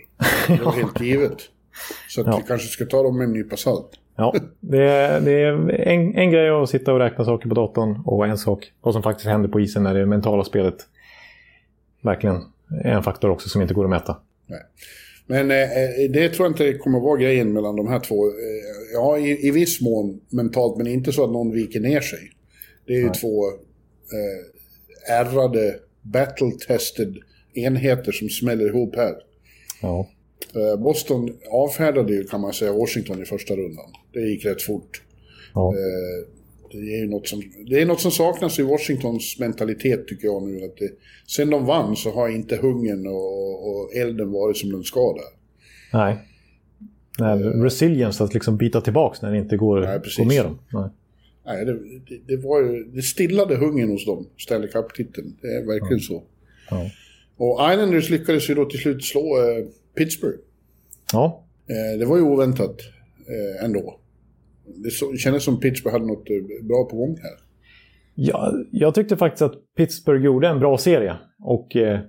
[0.58, 1.38] Det var helt givet.
[2.10, 2.38] Så att ja.
[2.38, 3.90] vi kanske ska ta dem med en nypa salt.
[4.18, 5.54] Ja, det är, det är
[5.88, 9.04] en, en grej att sitta och räkna saker på datorn och en sak vad som
[9.04, 10.76] faktiskt händer på isen när det mentala spelet
[12.02, 12.44] verkligen
[12.84, 14.18] är en faktor också som inte går att mäta.
[14.46, 14.60] Nej.
[15.28, 18.28] Men eh, eh, det tror jag inte kommer vara grejen mellan de här två.
[18.28, 18.34] Eh,
[18.94, 22.20] ja, i, i viss mån mentalt, men inte så att någon viker ner sig.
[22.88, 23.14] Det är ju Nej.
[23.14, 27.18] två eh, ärrade, battle-tested
[27.54, 29.16] enheter som smäller ihop här.
[29.82, 30.08] Ja.
[30.56, 33.86] Eh, Boston avfärdade ju, kan man säga, Washington i första rundan.
[34.16, 35.02] Det gick rätt fort.
[35.54, 35.74] Ja.
[35.74, 36.28] Eh,
[36.72, 40.66] det är något som, det är något som saknas i Washingtons mentalitet tycker jag nu.
[40.66, 40.90] Att det,
[41.28, 45.24] sen de vann så har inte hungern och, och elden varit som den ska där.
[46.00, 46.18] Nej.
[47.20, 50.60] Nej resilience att liksom bita tillbaka när det inte går, Nej, går med dem.
[50.74, 50.90] Nej.
[51.46, 51.74] Nej, det,
[52.10, 55.38] det, det, var ju, det stillade hungern hos dem, Stanley Cup-titeln.
[55.42, 56.08] Det är verkligen ja.
[56.08, 56.24] så.
[56.70, 56.90] Ja.
[57.38, 59.66] Och Islanders lyckades ju då till slut slå eh,
[59.98, 60.38] Pittsburgh.
[61.14, 61.44] Ja.
[61.68, 62.82] Eh, det var ju oväntat
[63.28, 64.00] eh, ändå.
[64.66, 67.46] Det, så, kändes som Pittsburgh hade något eh, bra på gång här.
[68.16, 71.16] Ja, jag tyckte faktiskt att Pittsburgh gjorde en bra serie.
[71.40, 72.00] Och eh,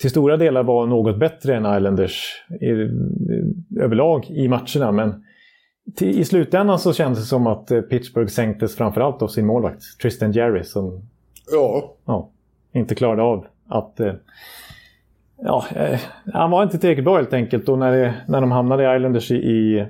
[0.00, 2.70] till stora delar var något bättre än Islanders i,
[3.80, 4.92] överlag i matcherna.
[4.92, 5.24] Men
[5.96, 9.82] till, i slutändan så kändes det som att eh, Pittsburgh sänktes framförallt av sin målvakt
[10.02, 11.02] Tristan Jerry som
[11.52, 11.96] ja.
[12.04, 12.30] Ja,
[12.72, 14.00] inte klarade av att...
[14.00, 14.14] Eh,
[15.36, 16.00] ja, eh,
[16.32, 17.68] han var inte tillräckligt bra helt enkelt.
[17.68, 19.86] Och när, det, när de hamnade i Islanders i, i,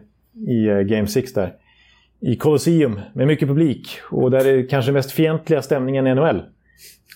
[0.46, 1.54] i eh, Game 6 där
[2.22, 6.42] i Colosseum med mycket publik och där är kanske mest fientliga stämningen i NHL.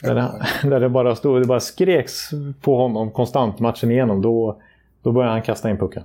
[0.03, 4.23] Där det, där det bara stod, det bara skreks på honom konstant matchen igenom.
[4.23, 4.63] Då,
[5.03, 6.03] då började han kasta in pucken.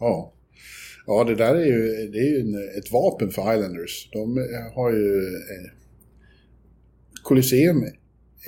[0.00, 0.32] Ja.
[1.06, 4.08] Ja, det där är ju, det är ju en, ett vapen för Islanders.
[4.12, 4.36] De
[4.74, 5.16] har ju...
[5.26, 5.70] Eh,
[7.22, 7.84] Colosseum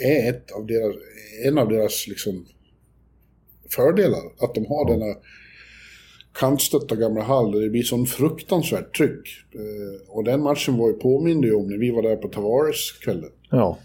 [0.04, 0.94] är ett av deras,
[1.46, 2.46] en av deras liksom,
[3.70, 4.22] fördelar.
[4.40, 4.96] Att de har ja.
[4.96, 5.14] denna
[6.38, 9.28] kantstötta gamla hall där det blir sån fruktansvärt tryck.
[9.54, 13.30] Eh, och den matchen var ju påmind ju om när vi var där på Tavares-kvällen.
[13.50, 13.78] Ja.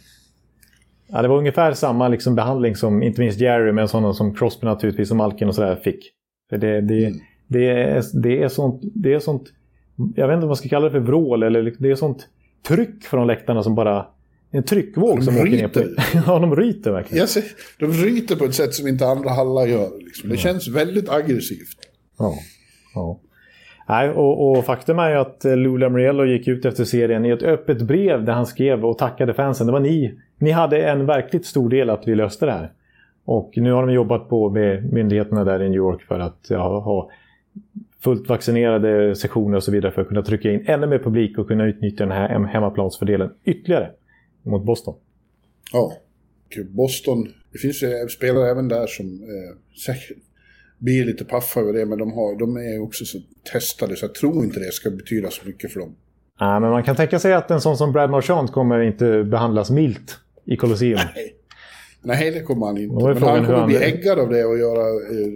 [1.07, 1.21] ja.
[1.21, 5.11] Det var ungefär samma liksom behandling som inte minst Jerry, men sådana som Crosby naturligtvis
[5.11, 6.11] och Malkin och sådär fick.
[6.49, 7.19] För det, det, mm.
[7.47, 9.43] det, är, det, är sånt, det är sånt,
[10.15, 12.27] jag vet inte vad man ska kalla det för vrål, eller det är sånt
[12.67, 14.07] tryck från läktarna som bara
[14.51, 15.65] en tryckvåg de som ryter.
[15.65, 16.01] åker ner på...
[16.31, 17.19] ja, de ryter verkligen.
[17.19, 17.43] Jag ser,
[17.79, 19.91] de ryter på ett sätt som inte andra hallar gör.
[19.99, 20.29] Liksom.
[20.29, 20.41] Det ja.
[20.41, 21.92] känns väldigt aggressivt.
[22.17, 22.33] Ja.
[22.95, 23.19] ja.
[23.87, 27.29] Nej, och, och, faktum är ju att eh, Lou Lamoriello gick ut efter serien i
[27.29, 29.67] ett öppet brev där han skrev och tackade fansen.
[29.67, 30.19] Det var ni.
[30.37, 32.71] Ni hade en verkligt stor del att vi löste det här.
[33.25, 36.79] Och nu har de jobbat på med myndigheterna där i New York för att ja,
[36.79, 37.09] ha
[38.03, 41.47] fullt vaccinerade sektioner och så vidare för att kunna trycka in ännu mer publik och
[41.47, 43.91] kunna utnyttja den här hemmaplansfördelen ytterligare
[44.43, 44.95] mot Boston.
[45.73, 45.93] Ja,
[46.69, 49.57] Boston, det finns ju spelare även där som eh,
[50.83, 53.17] blir lite paffa över det, men de, har, de är också så
[53.51, 55.95] testade så jag tror inte det ska betyda så mycket för dem.
[56.39, 59.71] Nej, men man kan tänka sig att en sån som Brad Marchand kommer inte behandlas
[59.71, 60.99] milt i Colosseum.
[61.15, 61.35] Nej,
[62.01, 62.95] Nej det kommer han inte.
[62.95, 63.67] Men han kommer han...
[63.67, 65.27] bli äggad av det och göra eh,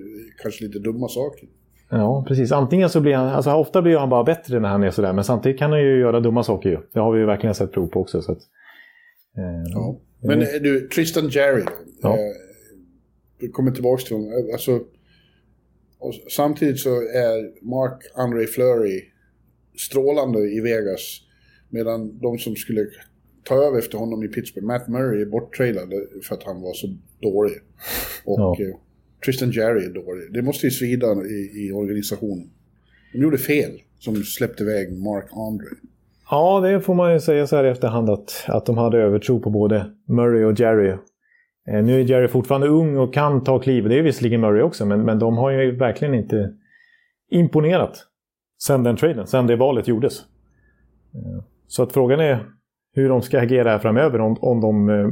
[0.42, 1.48] kanske lite dumma saker.
[1.90, 2.52] Ja, precis.
[2.52, 5.24] Antingen så blir han, alltså ofta blir han bara bättre när han är sådär, men
[5.24, 6.78] samtidigt kan han ju göra dumma saker ju.
[6.94, 8.22] Det har vi ju verkligen sett prov på också.
[8.22, 8.40] Så att,
[9.38, 10.00] eh, ja.
[10.22, 11.64] Men eh, du, Tristan Jerry.
[12.02, 12.14] Ja.
[12.14, 12.18] Eh,
[13.40, 14.32] vi kommer tillbaka till honom.
[14.54, 14.80] Alltså,
[16.00, 19.02] och samtidigt så är Mark Andre Fleury
[19.78, 21.22] strålande i Vegas.
[21.70, 22.88] Medan de som skulle
[23.44, 26.88] ta över efter honom i Pittsburgh, Matt Murray, är borttrailad för att han var så
[27.22, 27.58] dålig.
[28.26, 28.58] Och ja.
[28.60, 28.76] eh,
[29.26, 30.34] Tristan Jerry är dålig.
[30.34, 32.50] Det måste ju svida i, i organisationen.
[33.14, 35.68] De gjorde fel som släppte iväg Mark Andre.
[36.30, 39.40] Ja, det får man ju säga så här i efterhand att, att de hade övertro
[39.40, 40.98] på både Murray och Jerry.
[41.68, 43.90] Eh, nu är Jerry fortfarande ung och kan ta kliv.
[43.90, 46.54] Det är visserligen Murray också, men, men de har ju verkligen inte
[47.30, 48.08] imponerat
[48.64, 50.20] sen den traden, sen det valet gjordes.
[51.14, 52.46] Eh, så att frågan är
[52.94, 54.22] hur de ska agera här framöver.
[54.22, 55.10] Om, om de eh,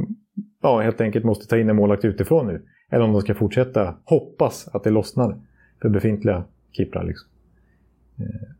[0.62, 2.62] ja, helt enkelt måste ta in en målvakt utifrån nu.
[2.90, 5.36] Eller om de ska fortsätta hoppas att det lossnar
[5.82, 7.04] för befintliga keeprar.
[7.04, 7.28] Liksom.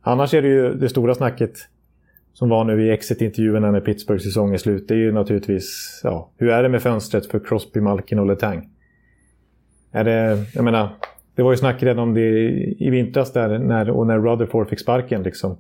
[0.01, 1.59] Annars är det ju det stora snacket
[2.38, 4.88] som var nu i exit-intervjuerna när Pittsburghs säsong är slut.
[4.88, 8.68] Det är ju naturligtvis, ja, hur är det med fönstret för Crosby, Malkin och Letang?
[9.92, 10.88] Är det, jag menar,
[11.35, 12.20] det var ju snack redan om det
[12.79, 15.22] i vintras där när, och när Rutherford fick sparken.
[15.22, 15.59] Liksom.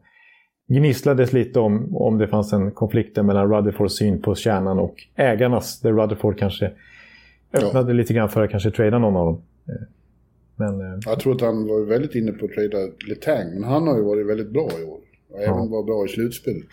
[0.68, 5.80] Gnisslades lite om om det fanns en konflikt mellan Rutherfords syn på kärnan och ägarnas.
[5.80, 6.72] Där Rutherford kanske
[7.52, 7.96] öppnade ja.
[7.96, 9.42] lite grann för att kanske trada någon av dem.
[10.56, 13.88] Men, eh, jag tror att han var väldigt inne på att trada Letang, men han
[13.88, 15.06] har ju varit väldigt bra i år.
[15.30, 15.66] Och även ja.
[15.70, 16.66] var bra i slutspelet.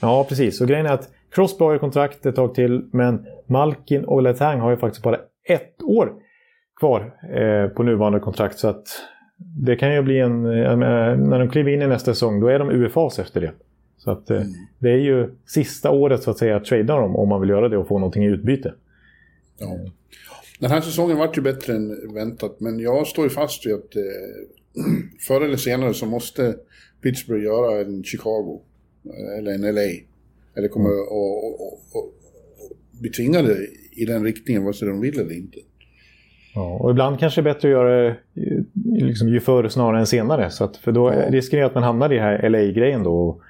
[0.00, 0.60] Ja, precis.
[0.60, 4.60] Och grejen är att Crosby har ju kontrakt ett tag till, men Malkin och Letang
[4.60, 6.12] har ju faktiskt bara ett år
[6.80, 8.58] kvar eh, på nuvarande kontrakt.
[8.58, 8.86] Så att
[9.66, 10.44] det kan ju bli en...
[10.44, 13.52] Eh, när de kliver in i nästa säsong, då är de UFAs efter det.
[13.96, 14.52] Så att eh, mm.
[14.78, 17.68] det är ju sista året så att säga att trada dem om man vill göra
[17.68, 18.74] det och få någonting i utbyte.
[19.58, 19.78] Ja.
[20.60, 23.96] Den här säsongen var ju bättre än väntat, men jag står ju fast vid att
[23.96, 24.02] eh,
[25.26, 26.54] förr eller senare så måste
[27.04, 28.60] Pittsburgh göra en Chicago
[29.38, 29.80] eller en LA.
[30.56, 31.02] Eller kommer mm.
[31.02, 33.56] att bli tvingade
[33.92, 35.58] i den riktningen, vare sig de vill eller inte.
[36.54, 38.16] Ja, och ibland kanske det är bättre att göra det
[38.84, 40.50] liksom, ju förr snarare än senare.
[40.50, 41.30] Så att, för då ja.
[41.30, 43.40] riskerar att man hamnar i den här LA-grejen då och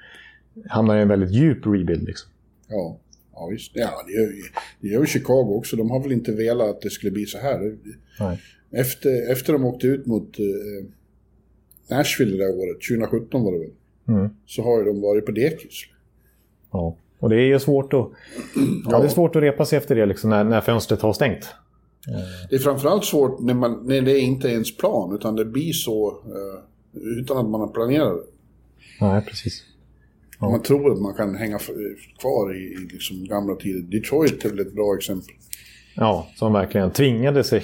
[0.69, 2.07] hamnar i en väldigt djup rebuild.
[2.07, 2.29] Liksom.
[2.67, 2.97] Ja.
[3.33, 3.71] Ja, visst.
[3.73, 4.31] Ja, det gör,
[4.79, 5.75] det gör Chicago också.
[5.75, 7.75] De har väl inte velat att det skulle bli så här.
[8.19, 8.39] Nej.
[8.71, 10.85] Efter, efter de åkte ut mot eh,
[11.89, 13.71] Nashville det där året, 2017 var det väl,
[14.07, 14.29] mm.
[14.45, 15.83] så har ju de varit på dekis.
[16.71, 18.09] Ja, och det är ju svårt att,
[18.89, 21.47] ja, det är svårt att repa sig efter det liksom, när, när fönstret har stängt.
[22.49, 25.73] Det är framförallt svårt när, man, när det inte är ens plan, utan det blir
[25.73, 26.61] så eh,
[27.19, 29.05] utan att man har planerat det.
[29.05, 29.63] Nej, precis.
[30.39, 30.49] Ja.
[30.49, 31.59] Man tror att man kan hänga
[32.19, 33.99] kvar i, i liksom gamla tider.
[33.99, 35.35] Detroit är väl ett bra exempel.
[35.95, 37.63] Ja, som verkligen tvingade sig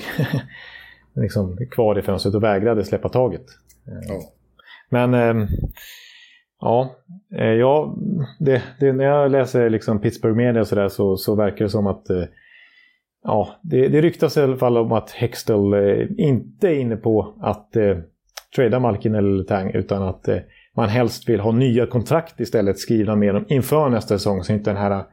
[1.13, 3.45] liksom kvar i fönstret och vägrade släppa taget.
[3.85, 4.21] Ja.
[4.89, 5.47] Men eh,
[6.61, 6.95] ja,
[7.59, 7.97] ja
[8.39, 11.87] det, det, när jag läser liksom Pittsburgh Media så, där, så, så verkar det som
[11.87, 12.23] att eh,
[13.23, 17.33] ja, det, det ryktas i alla fall om att Hextall eh, inte är inne på
[17.41, 17.97] att eh,
[18.55, 20.37] trada Malkin eller Tang utan att eh,
[20.73, 24.69] man helst vill ha nya kontrakt istället skrivna med dem inför nästa säsong så inte
[24.69, 25.03] den här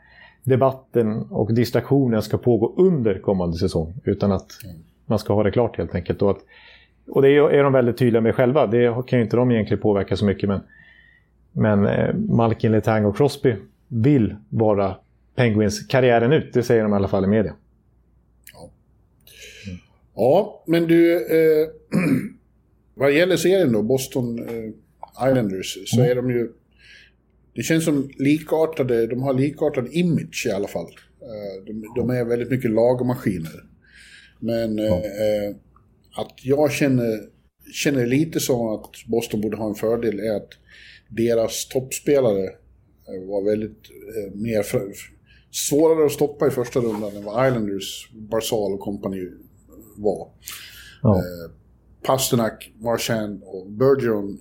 [0.45, 4.47] debatten och distraktionen ska pågå under kommande säsong utan att
[5.07, 6.23] man ska ha det klart helt enkelt.
[6.23, 6.41] Och, att,
[7.09, 8.67] och det är de väldigt tydliga med själva.
[8.67, 10.61] Det kan ju inte de egentligen påverka så mycket men,
[11.53, 13.55] men eh, Malkin, Letang och Crosby
[13.89, 14.97] vill vara
[15.35, 16.53] Penguins karriären ut.
[16.53, 17.55] Det säger de i alla fall i media.
[18.55, 18.71] Ja,
[20.15, 21.69] ja men du, eh,
[22.95, 26.11] vad gäller serien då, Boston eh, Islanders, så mm.
[26.11, 26.53] är de ju...
[27.55, 30.91] Det känns som likartade, de har likartad image i alla fall.
[31.21, 33.65] Eh, de, de är väldigt mycket lagmaskiner.
[34.41, 35.03] Men mm.
[36.21, 37.21] Att jag känner,
[37.73, 40.49] känner lite så att Boston borde ha en fördel är att
[41.09, 44.65] deras toppspelare eh, var väldigt eh, mer
[45.51, 49.29] svårare att stoppa i första rundan än vad Islanders, Barzal och kompani
[49.97, 50.29] var.
[51.03, 51.17] Ja.
[51.17, 51.51] Eh,
[52.03, 54.39] Pasternak, Marchand och Bergeron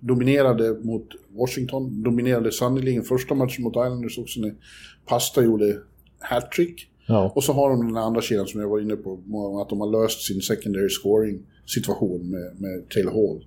[0.00, 4.54] dominerade mot Washington, dominerade sannerligen första matchen mot Islanders också när
[5.06, 5.78] Pasta gjorde
[6.18, 6.91] hattrick.
[7.06, 7.32] Ja.
[7.34, 9.12] Och så har de den andra kedjan som jag var inne på,
[9.62, 13.44] att de har löst sin secondary scoring situation med, med Taylor Hall.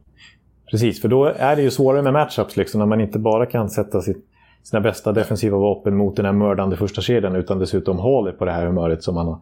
[0.72, 3.70] Precis, för då är det ju svårare med matchups liksom, när man inte bara kan
[3.70, 4.26] sätta sitt,
[4.64, 8.52] sina bästa defensiva vapen mot den här mördande första kedjan utan dessutom Hall på det
[8.52, 9.40] här humöret som man har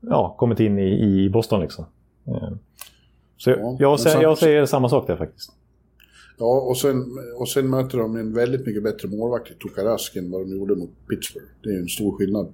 [0.00, 1.60] ja, kommit in i, i Boston.
[1.60, 1.84] Liksom.
[2.26, 2.48] Eh,
[3.36, 5.52] så ja, jag, jag, jag säger samma sak där faktiskt.
[6.38, 7.04] Ja, och sen,
[7.36, 10.74] och sen möter de en väldigt mycket bättre målvakt i Tokarask än vad de gjorde
[10.74, 11.46] mot Pittsburgh.
[11.62, 12.52] Det är en stor skillnad.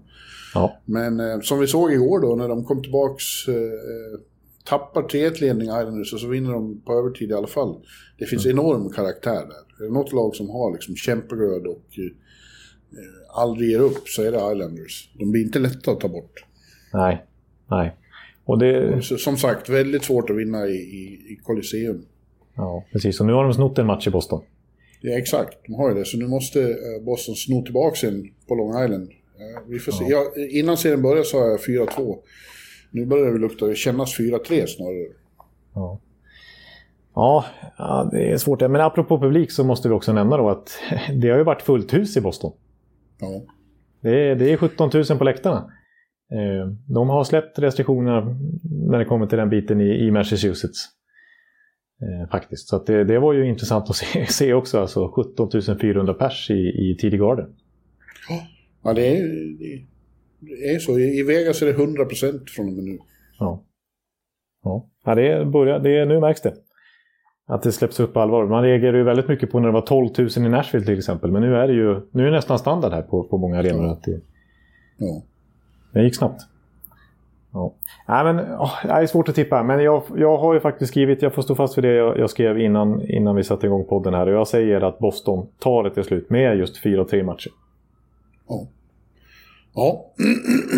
[0.55, 0.81] Ja.
[0.85, 4.21] Men eh, som vi såg igår då, när de kom tillbaks, eh,
[4.64, 7.77] tappar 3-1-ledning Islanders och så vinner de på övertid i alla fall.
[8.19, 8.59] Det finns mm.
[8.59, 9.85] enorm karaktär där.
[9.85, 14.33] Är det något lag som har liksom kämpeglöd och eh, aldrig ger upp så är
[14.33, 15.11] det Islanders.
[15.19, 16.45] De blir inte lätta att ta bort.
[16.93, 17.25] Nej,
[17.71, 17.97] nej.
[18.45, 19.03] Och det...
[19.03, 22.05] Som sagt, väldigt svårt att vinna i, i, i Colosseum.
[22.59, 23.21] Ja, precis.
[23.21, 24.42] Och nu har de snott en match i Boston.
[25.00, 25.59] Ja, exakt.
[25.67, 26.04] De har ju det.
[26.04, 29.02] Så nu måste eh, Boston sno tillbaka en på Long Island.
[29.02, 30.04] Eh, vi får se.
[30.09, 30.33] Ja.
[30.37, 32.17] Ja, innan serien började sa jag 4-2.
[32.90, 35.06] Nu börjar det lukta, kännas 4-3 snarare.
[35.75, 36.00] Ja.
[37.15, 37.44] Ja,
[37.79, 38.61] ja, det är svårt.
[38.61, 40.71] Men apropå publik så måste vi också nämna då att
[41.23, 42.52] det har ju varit fullt hus i Boston.
[43.21, 43.42] Ja.
[44.00, 45.71] Det är, det är 17 000 på läktarna.
[46.33, 48.37] Eh, de har släppt restriktionerna
[48.90, 50.88] när det kommer till den biten i, i Massachusetts.
[52.03, 52.69] Eh, faktiskt.
[52.69, 54.81] Så det, det, var ju intressant att se, se också.
[54.81, 57.55] Alltså 17 400 pers i, i tidig garden.
[58.83, 59.23] Ja, det är,
[60.40, 60.99] det, är så.
[60.99, 62.99] I Vegas är det 100% från och med nu.
[63.38, 63.65] Ja.
[64.65, 66.55] Ja, ja det börjar, det nu märks det.
[67.46, 68.46] Att det släpps upp på allvar.
[68.46, 71.33] Man reagerade ju väldigt mycket på när det var 12 000 i Nashville till exempel.
[71.33, 73.85] Men nu är det ju nu är det nästan standard här på, på många arenor.
[73.85, 74.01] Ja.
[74.05, 74.21] Det,
[74.99, 75.23] ja.
[75.92, 76.42] det gick snabbt.
[77.53, 77.75] Ja.
[78.09, 81.23] Nej, men, åh, det är svårt att tippa, men jag, jag har ju faktiskt skrivit,
[81.23, 84.15] jag får stå fast för det jag, jag skrev innan, innan vi satte igång podden
[84.15, 84.27] här.
[84.27, 87.53] Och jag säger att Boston tar det till slut med just 4-3 matcher.
[88.49, 88.67] Ja.
[89.75, 90.13] Ja,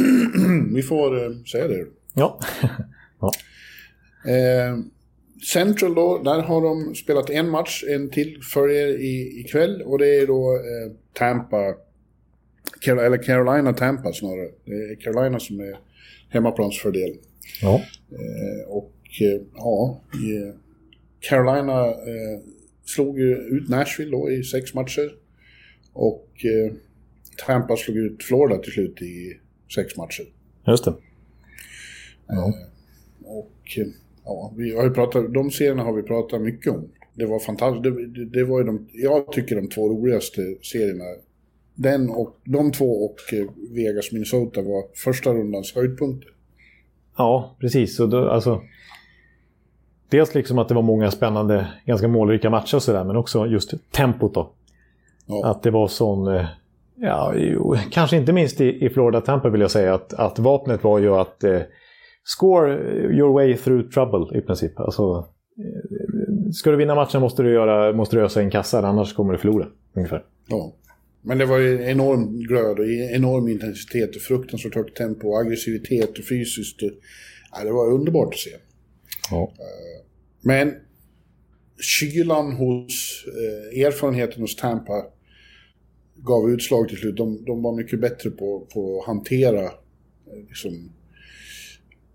[0.74, 1.86] vi får eh, säga det.
[2.14, 2.38] Ja.
[3.20, 3.30] ja.
[4.30, 4.78] Eh,
[5.52, 9.82] Central då, där har de spelat en match, en till följer i, ikväll.
[9.82, 11.74] Och det är då eh, Tampa,
[12.86, 14.48] eller Carolina-Tampa snarare.
[14.64, 15.76] Det är Carolina som är
[16.30, 17.16] hemmaplansfördel.
[17.62, 17.74] Ja.
[18.10, 20.00] Eh, och eh, ja,
[21.20, 22.40] Carolina eh,
[22.84, 25.14] slog ju ut Nashville då i sex matcher.
[25.92, 26.26] Och
[27.46, 29.36] Tampa slog ut Florida till slut i
[29.74, 30.24] sex matcher.
[30.66, 30.94] Just det.
[32.26, 32.54] Ja.
[33.24, 33.78] Och
[34.24, 36.88] ja, vi har ju pratat, de serierna har vi pratat mycket om.
[37.14, 37.82] Det var fantastiskt.
[37.82, 41.04] Det, det var ju de, jag tycker de två roligaste serierna.
[41.82, 46.30] Den och, de två och eh, Vegas Minnesota var första rundans höjdpunkter.
[47.16, 48.00] Ja, precis.
[48.00, 48.62] Och då, alltså,
[50.10, 53.92] dels liksom att det var många spännande, ganska målrika matcher och sådär, men också just
[53.92, 54.52] tempot då.
[55.26, 55.50] Ja.
[55.50, 56.36] Att det var sån...
[56.36, 56.46] Eh,
[56.96, 60.84] ja, jo, kanske inte minst i, i Florida Tampa vill jag säga att, att vapnet
[60.84, 61.60] var ju att eh,
[62.24, 62.74] score
[63.12, 64.80] your way through trouble i princip.
[64.80, 65.28] Alltså,
[65.58, 69.32] eh, ska du vinna matchen måste du, göra, måste du ösa in kassar, annars kommer
[69.32, 69.66] du förlora.
[69.94, 70.24] Ungefär.
[70.48, 70.72] Ja.
[71.22, 76.18] Men det var ju enorm glöd och enorm intensitet och fruktansvärt högt tempo och aggressivitet
[76.18, 76.82] och fysiskt.
[77.52, 78.50] ja, det var underbart att se.
[79.30, 79.52] Ja.
[79.58, 80.06] Eh,
[80.42, 80.74] men
[81.80, 85.06] kylan hos, eh, erfarenheten hos Tampa
[86.16, 87.16] gav utslag till slut.
[87.16, 89.70] De, de var mycket bättre på, på att hantera
[90.48, 90.92] liksom,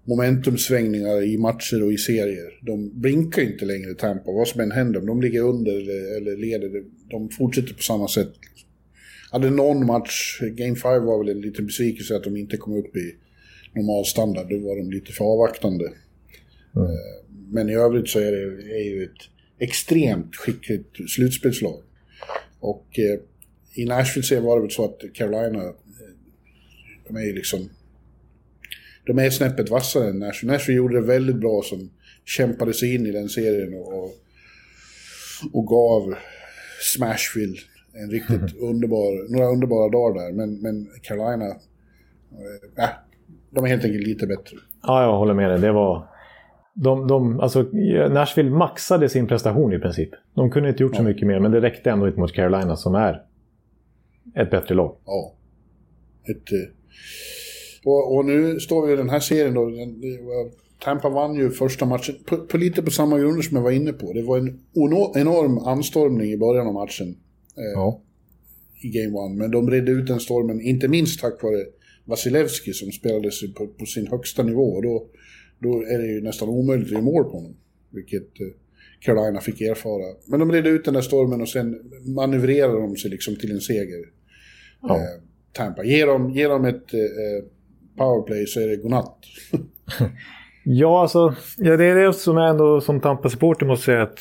[0.04, 2.60] momentumsvängningar i matcher och i serier.
[2.62, 5.00] De blinkar inte längre Tampa, vad som än händer.
[5.00, 8.32] Om de ligger under eller, eller leder, de fortsätter på samma sätt.
[9.36, 12.96] Hade någon match, Game 5 var väl en liten besvikelse att de inte kom upp
[12.96, 13.16] i
[13.74, 14.50] normal standard.
[14.50, 15.86] Då var de lite för avvaktande.
[16.76, 16.88] Mm.
[17.52, 19.30] Men i övrigt så är det är ju ett
[19.60, 21.84] extremt skickligt slutspelslag.
[22.60, 23.20] Och eh,
[23.74, 25.74] i Nashville var det väl så att Carolina, eh,
[27.08, 27.70] de är ju liksom
[29.06, 30.54] de är snäppet vassare än Nashville.
[30.54, 31.90] Nashville gjorde det väldigt bra som
[32.26, 34.04] kämpade sig in i den serien och,
[35.54, 36.16] och gav
[36.82, 37.58] Smashville
[38.04, 40.34] en riktigt underbar, några underbara dagar där.
[40.34, 41.46] Men, men Carolina,
[42.78, 42.90] äh,
[43.52, 44.58] de är helt enkelt lite bättre.
[44.84, 45.60] Ja, jag håller med dig.
[45.60, 46.08] Det var...
[46.74, 47.62] De, de, alltså,
[48.10, 50.10] Nashville maxade sin prestation i princip.
[50.34, 50.98] De kunde inte gjort ja.
[50.98, 53.24] så mycket mer, men det räckte ändå inte mot Carolina som är
[54.36, 54.96] ett bättre lag.
[55.06, 55.34] Ja.
[56.24, 56.76] Ett, eh,
[57.86, 59.72] och, och, nu står vi i den här serien då.
[60.84, 63.94] Tampa vann ju första matchen på, på, lite på samma grunder som jag var inne
[63.94, 64.14] på.
[64.14, 64.60] Det var en
[65.16, 67.16] enorm anstormning i början av matchen.
[67.58, 68.02] Eh, ja.
[68.82, 69.36] I Game One.
[69.36, 71.66] Men de redde ut den stormen, inte minst tack vare
[72.06, 74.64] Vasilevski som spelade på, på sin högsta nivå.
[74.64, 75.08] Och då,
[75.60, 77.56] då är det ju nästan omöjligt att göra mål på honom.
[77.90, 78.48] Vilket eh,
[79.00, 80.16] Carolina fick erfara.
[80.28, 81.80] Men de redde ut den där stormen och sen
[82.16, 84.06] manövrerade de sig liksom till en seger.
[84.82, 84.96] Ja.
[84.96, 85.84] Eh, Tampa.
[85.84, 87.46] Ge dem, ge dem ett eh,
[87.98, 89.18] powerplay så är det godnatt.
[90.64, 94.20] ja, alltså, ja, det är det som jag ändå som Tampa-supporter måste säga att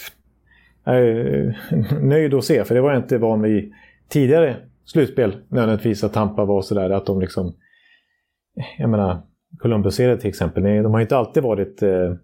[2.00, 2.64] nöjd att se.
[2.64, 3.72] För det var jag inte van vid
[4.08, 7.54] tidigare slutspel nödvändigtvis att Tampa var sådär att de liksom...
[8.78, 9.22] Jag menar,
[9.58, 10.62] Columbus-serien till exempel.
[10.62, 12.14] De har inte alltid varit eh,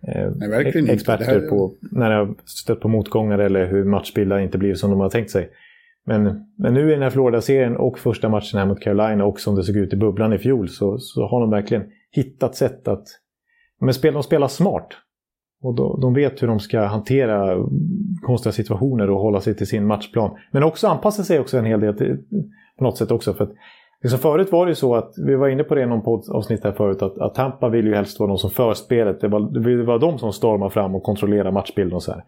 [0.00, 1.48] Nej, experter här...
[1.48, 5.10] på när de har stött på motgångar eller hur matchbilder inte blivit som de har
[5.10, 5.50] tänkt sig.
[6.06, 9.56] Men, men nu i den här Florida-serien och första matchen här mot Carolina och som
[9.56, 13.06] det såg ut i bubblan i fjol så, så har de verkligen hittat sätt att...
[13.80, 14.88] Men spel, de spelar smart.
[15.66, 17.66] Och då, de vet hur de ska hantera
[18.22, 20.36] konstiga situationer och hålla sig till sin matchplan.
[20.50, 22.18] Men också anpassa sig också en hel del till,
[22.78, 23.34] på något sätt också.
[23.34, 23.50] För att,
[24.02, 26.64] liksom förut var det ju så att, vi var inne på det i någon poddavsnitt
[26.64, 29.20] här förut, att, att Tampa vill ju helst vara de som för spelet.
[29.20, 32.24] Det var, det var de som stormar fram och kontrollerar matchbilden och så här.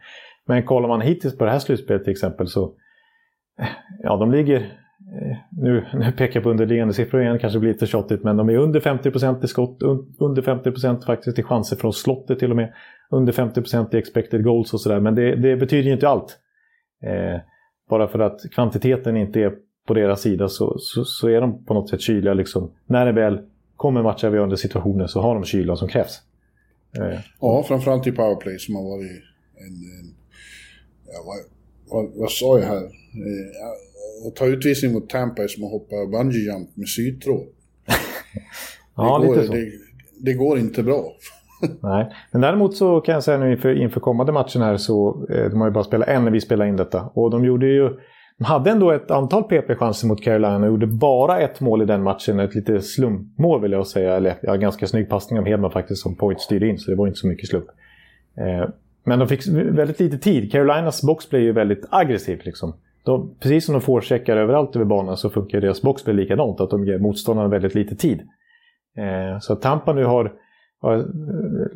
[0.47, 2.73] Men kollar man hittills på det här slutspelet till exempel så
[4.03, 4.73] ja, de ligger,
[5.13, 8.49] Eh, nu, nu pekar jag på underliggande siffror igen, kanske blir lite tjatigt, men de
[8.49, 9.83] är under 50% i skott,
[10.19, 12.73] under 50% faktiskt i chanser från slottet till och med,
[13.11, 16.39] under 50% i expected goals och sådär, men det, det, betyder ju inte allt.
[17.03, 17.41] Eh,
[17.91, 19.53] bara för att kvantiteten inte är
[19.87, 22.35] på deras sida så, så, så är de på något sätt kyliga.
[22.35, 22.73] Liksom.
[22.87, 23.41] När det väl
[23.77, 26.21] kommer matchavgörande situationer så har de kylan som krävs.
[26.99, 27.21] Eh.
[27.41, 29.23] Ja, framförallt i powerplay som har varit
[29.57, 29.67] en...
[29.67, 30.15] en
[31.07, 31.37] ja, vad,
[31.91, 32.83] vad, vad sa jag här?
[32.85, 33.88] Eh,
[34.27, 37.47] att ta utvisning mot Tampa är som att hoppa bungee jump med sytråd.
[38.97, 39.53] ja, det, går, lite så.
[39.53, 39.71] det,
[40.21, 41.05] det går inte bra.
[41.81, 45.51] Nej, men däremot så kan jag säga nu inför, inför kommande matchen här så eh,
[45.51, 47.11] de har ju bara spelat en när vi spelar in detta.
[47.15, 47.91] Och de gjorde ju...
[48.39, 52.03] De hade ändå ett antal PP-chanser mot Carolina och gjorde bara ett mål i den
[52.03, 52.41] matchen.
[52.41, 54.17] Ett lite slumpmål vill jag säga.
[54.17, 57.07] Eller ja, ganska snygg passning av Hedman faktiskt som Point styrde in så det var
[57.07, 57.67] inte så mycket slump.
[58.37, 58.69] Eh,
[59.05, 60.53] men de fick väldigt lite tid.
[60.53, 62.75] Carolinas boxplay är ju väldigt aggressiv liksom.
[63.09, 66.61] De, precis som de forecheckar överallt över banan så funkar deras boxplay likadant.
[66.61, 68.21] Att de ger motståndarna väldigt lite tid.
[68.97, 70.33] Eh, så Tampa nu har
[70.81, 71.07] har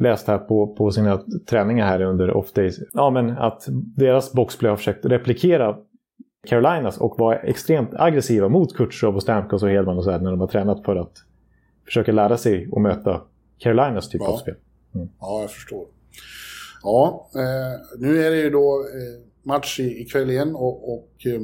[0.02, 2.78] läst här på, på sina träningar här under off days.
[2.92, 3.62] Ja, men att
[3.96, 5.76] deras boxplay har försökt replikera
[6.48, 10.30] Carolinas och vara extremt aggressiva mot Kutjerov och Stamkos och Hedman och så här när
[10.30, 11.12] de har tränat för att
[11.84, 13.20] försöka lära sig att möta
[13.58, 14.32] Carolinas typ Ja.
[14.32, 14.54] av spel.
[15.20, 15.84] Ja, jag förstår.
[16.82, 21.40] Ja, eh, nu är det ju då eh, match i, ikväll igen och, och eh,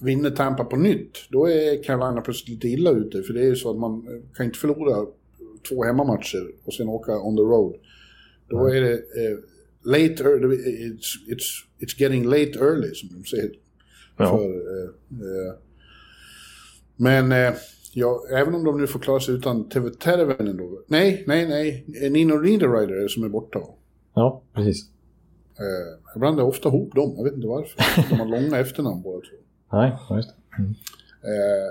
[0.00, 3.22] vinner Tampa på nytt, då är Carolina plötsligt lite illa ute.
[3.22, 5.06] För det är ju så att man eh, kan inte förlora
[5.68, 7.74] två hemmamatcher och sen åka on the road.
[8.48, 9.38] Då är det eh,
[9.84, 13.50] late early, it's, it's, it's getting late early som de säger.
[14.16, 14.36] Ja.
[14.36, 15.54] För, eh, eh,
[16.96, 17.54] men eh,
[17.94, 20.82] ja, även om de nu får klara sig utan Teve Terveinen då.
[20.86, 22.10] Nej, nej, nej.
[22.10, 23.60] Nino Niederreiter som är borta.
[24.14, 24.91] Ja, precis.
[25.62, 27.76] Eh, jag blandar ofta ihop dem, jag vet inte varför.
[28.10, 29.36] De har långa efternamn båda två.
[29.76, 30.62] Nej, just det.
[31.28, 31.70] Eh,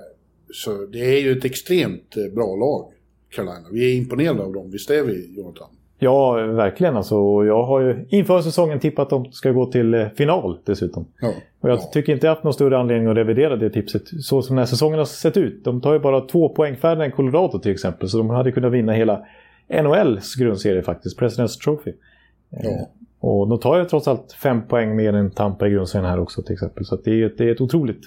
[0.54, 2.92] så det är ju ett extremt eh, bra lag,
[3.30, 3.68] Carolina.
[3.72, 5.68] Vi är imponerade av dem, visst är vi, Jonathan?
[6.04, 7.16] Ja, verkligen alltså.
[7.46, 11.06] Jag har ju inför säsongen tippat att de ska gå till eh, final dessutom.
[11.22, 11.34] Ja.
[11.60, 11.90] Och jag ja.
[11.94, 14.04] tycker inte jag haft någon större anledning att revidera det tipset.
[14.08, 15.64] Så som den här säsongen har sett ut.
[15.64, 18.10] De tar ju bara två poäng färre än Colorado till exempel.
[18.10, 19.26] Så de hade kunnat vinna hela
[19.84, 21.20] NHLs grundserie faktiskt.
[21.20, 21.94] President's Trophy.
[22.50, 22.90] ja.
[23.22, 26.42] Och de tar ju trots allt fem poäng mer än Tampa i grundserien här också
[26.42, 26.86] till exempel.
[26.86, 28.02] Så det, är ett, det är ett otroligt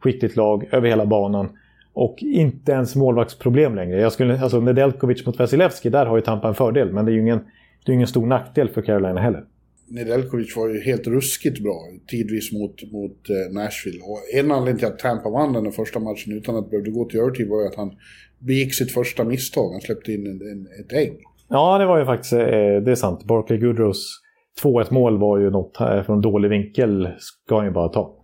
[0.00, 1.48] skickligt lag över hela banan.
[1.92, 4.00] Och inte ens målvaktsproblem längre.
[4.00, 6.92] Jag skulle, alltså Nedeljkovic mot Vasilevski, där har ju Tampa en fördel.
[6.92, 7.40] Men det är ju ingen,
[7.84, 9.44] det är ingen stor nackdel för Carolina heller.
[9.86, 14.00] Nedeljkovic var ju helt ruskigt bra tidvis mot, mot eh, Nashville.
[14.02, 17.04] Och en anledning till att Tampa vann den första matchen utan att det behövde gå
[17.04, 17.92] till övertid var ju att han
[18.38, 19.72] begick sitt första misstag.
[19.72, 21.22] Han släppte in en, en, ett ägg.
[21.48, 22.38] Ja, det var ju faktiskt, eh,
[22.84, 23.24] det är sant.
[23.24, 24.20] Barclay Goodrows
[24.62, 28.14] 2-1 mål var ju något här från dålig vinkel, ska han ju bara ta.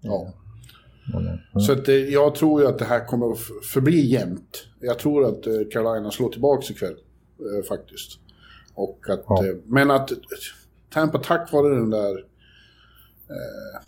[0.00, 0.32] Ja.
[1.14, 3.38] Eh, Så att, eh, jag tror ju att det här kommer att
[3.72, 4.66] förbli jämnt.
[4.80, 6.92] Jag tror att eh, Carolina slår tillbaka ikväll,
[7.58, 8.18] eh, faktiskt.
[8.74, 9.42] Och att, Ja.
[9.66, 10.10] men att
[10.92, 12.14] Tampa tack vare den där
[13.30, 13.80] eh,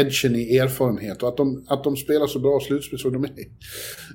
[0.00, 3.30] edgen i erfarenhet och att de, att de spelar så bra slutspel så de är.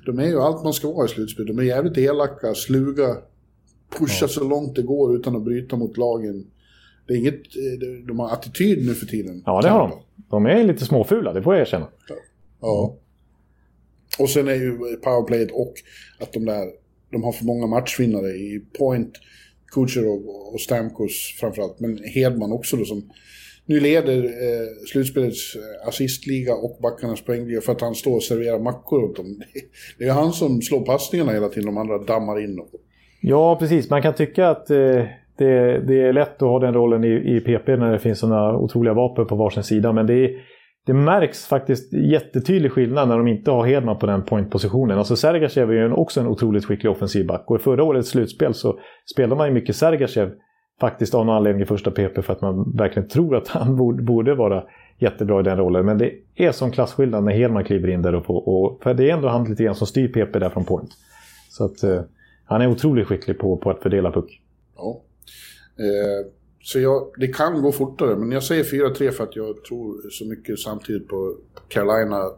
[0.06, 1.46] De är ju allt man ska vara i slutspel.
[1.46, 3.16] De är jävligt elaka, sluga,
[3.98, 6.46] pushar så långt det går utan att bryta mot lagen.
[7.06, 9.42] Det är inget, eh, de- har attityd nu för tiden.
[9.46, 9.98] ja, det har de.
[10.30, 11.88] De är lite småfula, det får jag erkänna.
[12.60, 12.96] Ja.
[14.18, 15.74] Och sen är ju powerplayet och
[16.20, 16.66] att de där,
[17.12, 19.12] de har för många matchvinnare i Point,
[19.72, 23.10] Kucherov och Stamkos framförallt, men Hedman också då som
[23.66, 28.58] nu leder eh, slutspelets eh, assistliga och backarnas poängliga för att han står och serverar
[28.58, 29.42] mackor åt dem.
[29.98, 32.66] Det är ju han som slår passningarna hela tiden, de andra dammar in dem.
[33.28, 33.90] Ja, precis.
[33.90, 35.04] Man kan tycka att eh,
[35.36, 38.56] det, det är lätt att ha den rollen i, i PP när det finns sådana
[38.56, 39.92] otroliga vapen på varsin sida.
[39.92, 40.30] Men det,
[40.86, 44.98] det märks faktiskt jättetydlig skillnad när de inte har Hedman på den pointpositionen.
[44.98, 47.50] Alltså Sergachev är ju också en otroligt skicklig offensiv back.
[47.50, 48.78] Och i förra årets slutspel så
[49.12, 50.30] spelade man ju mycket Sergachev
[50.80, 54.02] faktiskt av någon anledning i första PP för att man verkligen tror att han borde,
[54.02, 54.64] borde vara
[54.98, 55.86] jättebra i den rollen.
[55.86, 58.14] Men det är sån klasskillnad när Hedman kliver in där.
[58.14, 60.90] Och, och, för det är ändå han lite grann som styr PP där från point.
[61.50, 62.00] Så att eh,
[62.46, 64.40] han är otroligt skicklig på, på att fördela puck.
[64.76, 65.02] Ja.
[65.78, 66.32] Eh,
[66.62, 70.24] så jag, det kan gå fortare, men jag säger 4-3 för att jag tror så
[70.24, 71.36] mycket samtidigt på
[71.68, 72.30] Carolina.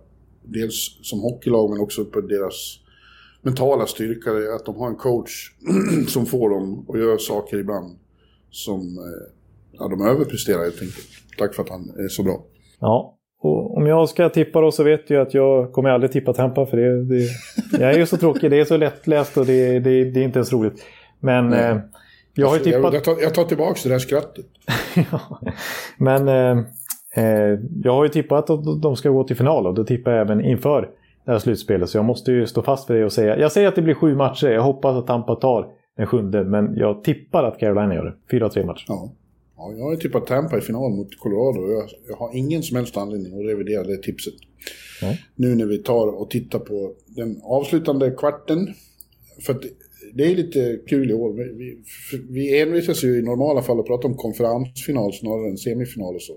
[0.42, 2.78] Dels som hockeylag, men också på deras
[3.42, 4.30] mentala styrka.
[4.54, 5.52] Att de har en coach
[6.08, 7.98] som får dem att göra saker ibland
[8.50, 9.32] som eh,
[9.72, 11.06] ja, de överpresterar helt enkelt.
[11.38, 12.44] Tack för att han är så bra.
[12.80, 16.32] Ja, och om jag ska tippa då så vet jag att jag kommer aldrig tippa
[16.32, 17.28] Tampa för det, det
[17.80, 20.38] Jag är ju så tråkig, det är så lättläst och det, det, det är inte
[20.38, 20.84] ens roligt.
[21.20, 21.76] Men eh,
[22.34, 22.94] jag har ju Så jag, tippat...
[22.94, 24.46] jag, tar, jag tar tillbaka det där skrattet.
[25.10, 25.40] Ja.
[25.96, 26.64] Men eh,
[27.24, 30.20] eh, jag har ju tippat att de ska gå till final och då tippar jag
[30.20, 30.88] även inför
[31.24, 31.90] det här slutspelet.
[31.90, 33.38] Så jag måste ju stå fast för det och säga.
[33.38, 34.48] Jag säger att det blir sju matcher.
[34.48, 35.66] Jag hoppas att Tampa tar
[35.96, 36.44] den sjunde.
[36.44, 38.14] Men jag tippar att Carolina gör det.
[38.30, 38.84] Fyra, tre matcher.
[38.88, 39.12] Ja.
[39.58, 42.96] Ja, jag har tippat Tampa i final mot Colorado jag, jag har ingen som helst
[42.96, 44.34] anledning att revidera det tipset.
[45.02, 45.24] Nej.
[45.34, 48.74] Nu när vi tar och tittar på den avslutande kvarten.
[49.46, 49.62] För att
[50.14, 51.32] det är lite kul i år.
[51.32, 51.78] Vi, vi,
[52.28, 56.34] vi envisas ju i normala fall att prata om konferensfinal snarare än semifinal och så.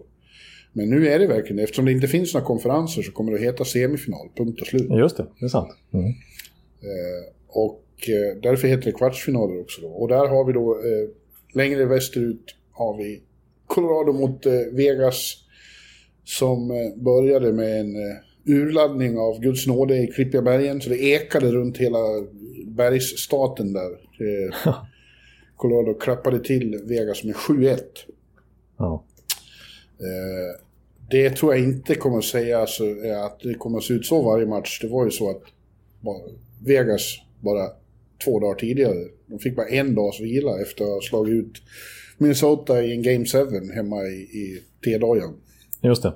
[0.73, 3.43] Men nu är det verkligen, eftersom det inte finns några konferenser så kommer det att
[3.43, 4.89] heta semifinal, punkt och slut.
[4.89, 5.69] Just det, det är sant.
[5.93, 6.05] Mm.
[6.05, 6.13] Eh,
[7.47, 9.81] och eh, därför heter det kvartsfinaler också.
[9.81, 9.87] Då.
[9.87, 11.09] Och där har vi då, eh,
[11.53, 13.21] längre västerut har vi
[13.67, 15.37] Colorado mot eh, Vegas
[16.23, 20.81] som eh, började med en eh, urladdning av Guds nåde i Klippiga bergen.
[20.81, 21.97] Så det ekade runt hela
[22.65, 24.11] bergsstaten där.
[25.55, 27.79] Colorado klappade till Vegas med 7-1.
[28.77, 29.03] Ja.
[31.11, 32.83] Det tror jag inte kommer att säga alltså,
[33.25, 34.79] att det kommer att se ut så varje match.
[34.81, 35.41] Det var ju så att
[36.65, 37.67] Vegas bara
[38.25, 41.61] två dagar tidigare, de fick bara en dags vila efter att ha slagit ut
[42.21, 43.37] Minnesota i en Game 7
[43.75, 45.29] hemma i, i T-dagen.
[45.81, 46.13] Just det.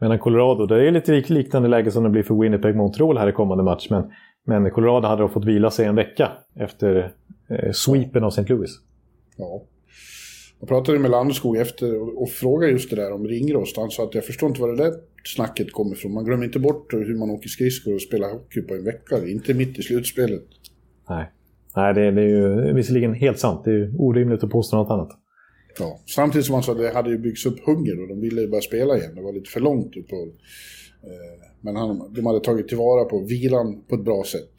[0.00, 3.32] Medan Colorado, det är lite liknande läge som det blir för Winnipeg Montreal här i
[3.32, 3.86] kommande match.
[3.90, 4.04] Men,
[4.46, 7.12] men Colorado hade då fått vila sig en vecka efter
[7.50, 8.54] eh, sweepen av St.
[8.54, 8.70] Louis.
[9.36, 9.62] Ja.
[10.60, 13.76] Jag pratade med Landeskog efter och, och frågade just det där om ringrost.
[13.76, 14.92] Han sa att jag förstår inte var det där
[15.24, 16.14] snacket kommer ifrån.
[16.14, 19.26] Man glömmer inte bort hur man åker skridskor och spelar hockey på en vecka.
[19.26, 20.44] Inte mitt i slutspelet.
[21.08, 21.30] Nej,
[21.76, 23.64] Nej det, det är ju visserligen helt sant.
[23.64, 25.21] Det är ju orimligt att påstå något annat.
[25.78, 26.00] Ja.
[26.14, 28.48] Samtidigt som han sa att det hade ju byggts upp hunger och de ville ju
[28.48, 29.14] börja spela igen.
[29.14, 30.28] Det var lite för långt uppehåll.
[31.02, 34.50] Eh, men han, de hade tagit tillvara på vilan på ett bra sätt.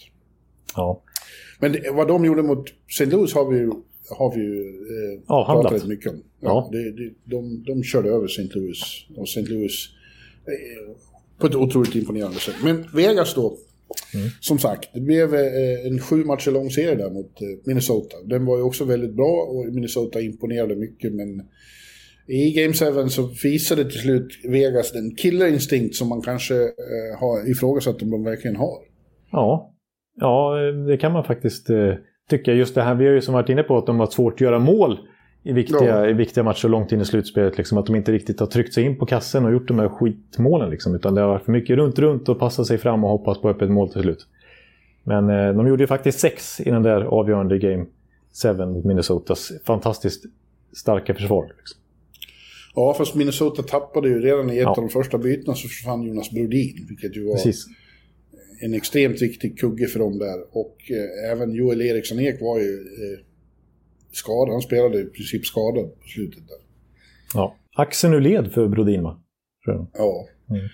[0.75, 1.01] Ja.
[1.59, 3.05] Men det, vad de gjorde mot St.
[3.05, 3.71] Louis har vi ju,
[4.09, 5.71] har vi ju eh, Avhandlat.
[5.71, 6.23] pratat mycket om.
[6.39, 6.69] Ja, Ja.
[6.71, 8.59] Det, det, de, de körde över St.
[8.59, 8.79] Louis.
[9.15, 9.41] Och St.
[9.41, 9.89] Louis
[10.47, 10.95] eh,
[11.39, 12.55] på ett otroligt imponerande sätt.
[12.63, 13.57] Men Vegas då,
[14.39, 18.17] som sagt, det blev eh, en sju matcher lång serie där mot eh, Minnesota.
[18.25, 21.41] Den var ju också väldigt bra och Minnesota imponerade mycket, men
[22.27, 22.73] i Game
[23.03, 28.11] 7 så visade till slut Vegas den killerinstinkt som man kanske eh, har ifrågasatt om
[28.11, 28.77] de verkligen har.
[29.31, 29.73] Ja.
[30.15, 30.55] ja,
[30.87, 31.67] det kan man faktiskt
[32.29, 32.53] tycka.
[32.53, 34.41] Just det här, vi har ju som varit inne på att de har svårt att
[34.41, 34.97] göra mål
[35.43, 36.09] i viktiga, Ja.
[36.09, 37.57] i viktiga matcher långt in i slutspelet.
[37.57, 39.89] Liksom, att de inte riktigt har tryckt sig in på kassen och gjort de här
[39.89, 40.69] skitmålen.
[40.69, 43.41] Liksom, utan det har varit för mycket runt, runt och passa sig fram och hoppas
[43.41, 44.27] på öppet mål till slut.
[45.03, 47.85] Men eh, de gjorde ju faktiskt sex i den där avgörande Game
[48.57, 50.23] 7 mot Minnesotas fantastiskt
[50.73, 51.43] starka försvar.
[51.57, 51.79] Liksom.
[52.75, 54.69] Ja, fast Minnesota tappade ju redan i ett Ja.
[54.69, 57.65] av de första bytena så försvann Jonas Brodin, vilket ju var Precis.
[58.61, 60.37] en extremt viktig kugge för dem där.
[60.51, 63.19] Och eh, även Joel Eriksson Ek var ju eh,
[64.15, 66.57] skadad, han spelade i princip skadad på slutet där.
[67.33, 67.55] Ja.
[67.75, 69.19] Axeln ur led för Brodin va?
[69.65, 70.27] Ja.
[70.49, 70.69] Mm.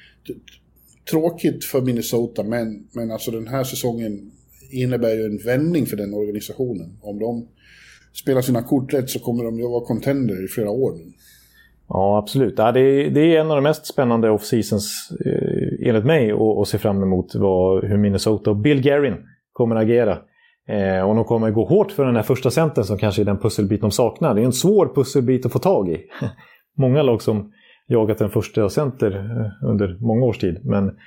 [1.12, 4.32] Tråkigt för Minnesota, men, men alltså den här säsongen
[4.72, 6.98] innebär ju en vändning för den organisationen.
[7.02, 7.48] Om de
[8.14, 11.14] spelar sina kort rätt så kommer de ju vara contender i flera år nu.
[11.90, 12.54] Ja, absolut.
[12.58, 16.58] Ja, det, är, det är en av de mest spännande off-seasons eh, enligt mig att
[16.62, 19.16] att se fram emot vad, hur Minnesota och Bill Guerin
[19.52, 20.18] kommer att agera.
[20.70, 23.40] Eh, och de kommer gå hårt för den här första centern som kanske är den
[23.40, 24.36] pusselbit de saknar.
[24.36, 26.06] Det är en svår pusselbit att få tag i.
[26.78, 27.52] Många lag som
[27.88, 30.66] jagat en första center eh, under många års tid.
[30.66, 30.98] Men,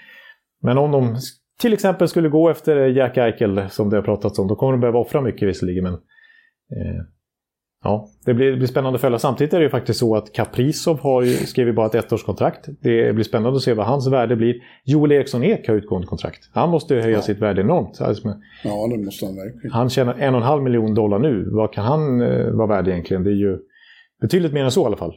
[0.62, 1.16] men om de
[1.60, 4.80] till exempel skulle gå efter Jack Eichel som det har pratats om, då kommer de
[4.80, 5.84] behöva offra mycket visserligen.
[5.84, 7.02] Men, eh,
[7.84, 9.18] Ja, det blir, det blir spännande att följa.
[9.18, 12.68] Samtidigt är det ju faktiskt så att Kaprizov har ju, skrivit bara ett ettårskontrakt.
[12.80, 14.54] Det blir spännande att se vad hans värde blir.
[14.84, 16.50] Joel Eriksson Ek har utgående kontrakt.
[16.52, 17.22] Han måste ju höja Ja.
[17.22, 18.00] sitt värde enormt.
[18.00, 18.28] Alltså,
[18.64, 19.70] Ja, det måste han verkligen.
[19.72, 21.48] han tjänar en och en halv miljon dollar nu.
[21.52, 23.24] Vad kan han eh, vara värd egentligen?
[23.24, 23.58] Det är ju
[24.20, 25.14] betydligt mer än så i alla fall.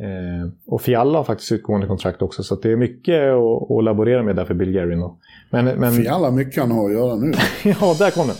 [0.00, 2.42] Eh, och Fialla har faktiskt utgående kontrakt också.
[2.42, 5.10] Så det är mycket att, att laborera med där för Bill Guerin.
[5.50, 7.32] Men, men För alla mycket han har att göra nu.
[7.64, 8.36] ja, där kom den.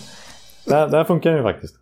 [0.66, 1.74] Där, där funkar den ju faktiskt.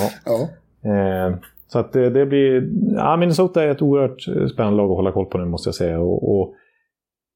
[0.00, 0.10] Ja.
[0.24, 0.48] Ja.
[0.84, 1.38] Eh,
[1.72, 2.70] så att det, det blir...
[2.94, 5.74] Ja, Minnesota är ett oerhört eh, spännande lag att hålla koll på nu måste jag
[5.74, 6.00] säga.
[6.00, 6.54] Och, och,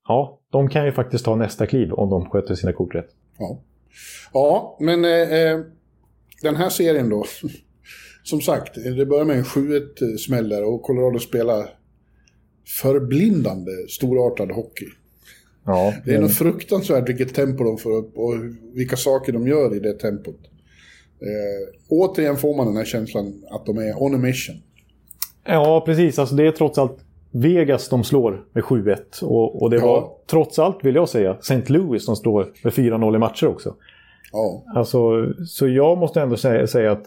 [0.08, 3.08] ja, de kan ju faktiskt ta nästa kliv om de sköter sina kort rätt.
[3.38, 3.60] Ja,
[4.32, 5.60] ja men eh, eh,
[6.42, 7.24] den här serien då.
[8.22, 11.68] Som sagt, det börjar med en 7-1 smäll där och Colorado spelar
[12.82, 14.86] förblindande storartad hockey.
[15.64, 18.34] Ja, Det är något fruktansvärt vilket tempo de får upp och
[18.74, 20.40] vilka saker de gör i det tempot.
[21.26, 24.56] Eh, återigen får man den här känslan att de är on a mission.
[25.46, 26.18] ja precis.
[26.18, 26.96] Alltså, det är trots allt
[27.36, 28.96] Vegas de slår med 7-1.
[29.22, 29.86] Och, och det Ja.
[29.86, 31.62] var trots allt, vill jag säga, St.
[31.72, 33.74] Louis som slår med 4-0 i matcher också.
[34.32, 37.02] Ja, Alltså, så jag måste ändå säga, säga att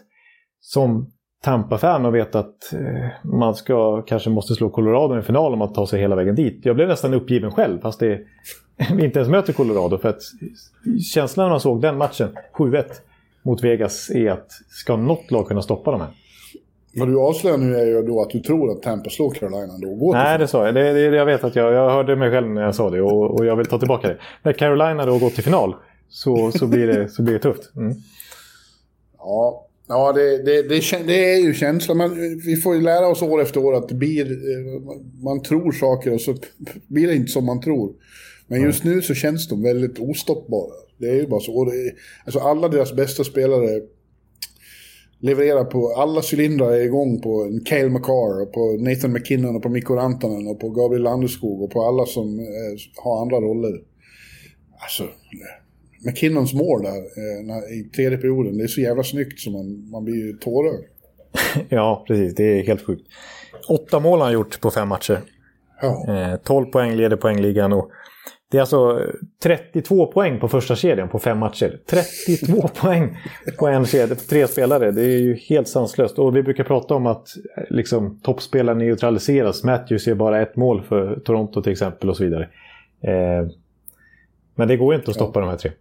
[0.61, 1.11] som
[1.43, 5.75] Tampa-fan och vet att eh, man ska, kanske måste slå Colorado i final om att
[5.75, 6.59] ta sig hela vägen dit.
[6.63, 8.19] Jag blev nästan uppgiven själv fast det,
[8.95, 9.97] vi inte ens möter Colorado.
[9.97, 10.21] För att
[11.13, 12.83] känslan när man såg den matchen, 7-1
[13.47, 16.09] mot Vegas, är att ska något lag kunna stoppa de här?
[16.99, 19.95] vad du avslöjar nu är ju då att du tror att Tampa slår Carolina då
[19.95, 20.75] går Nej, det sa jag.
[20.75, 23.39] Det, det, jag vet att jag, jag hörde mig själv när jag sa det och,
[23.39, 24.17] och jag vill ta tillbaka det.
[24.43, 25.75] När Carolina då gått till final
[26.09, 27.75] så, så, blir, det, så blir det tufft.
[27.75, 27.93] Mm.
[29.17, 32.15] Ja, ja det, det, det, det är ju känslan.
[32.45, 34.81] Vi får ju lära oss år efter år att det blir, eh,
[35.23, 36.35] man tror saker och så
[36.87, 37.93] blir det inte som man tror.
[38.47, 40.73] Men just nu så känns de väldigt ostoppbara.
[40.97, 41.71] Det är ju bara så.
[41.71, 41.93] Är,
[42.25, 43.81] alltså alla deras bästa spelare
[45.19, 49.63] levererar på, alla cylindrar är igång på en Cale McCarr och på Nathan McKinnon och
[49.63, 53.81] på Mikko Rantanen och på Gabriel Landeskog och på alla som eh, har andra roller.
[54.79, 55.03] Alltså,
[56.05, 60.03] McKinnons mål där eh, i tredje perioden, det är så jävla snyggt så man, man
[60.03, 60.85] blir ju tårögd.
[61.69, 62.35] ja, precis.
[62.35, 63.07] Det är helt sjukt.
[63.69, 65.21] Åtta mål har han gjort på fem matcher.
[65.81, 66.05] Ja.
[66.07, 67.91] Eh, 12 poäng leder poängligan och
[68.51, 69.01] det är alltså
[69.43, 71.79] 32 poäng på första kedjan på fem matcher.
[71.89, 73.17] 32 poäng
[73.59, 74.91] på en kedja, på tre spelare.
[74.91, 76.19] Det är ju helt sanslöst.
[76.19, 77.27] Och vi brukar prata om att
[77.69, 79.63] liksom, toppspelare neutraliseras.
[79.63, 82.49] Matthews är bara ett mål för Toronto till exempel och så vidare.
[83.01, 83.49] Eh,
[84.55, 85.45] men det går ju inte att stoppa ja.
[85.45, 85.71] de här tre.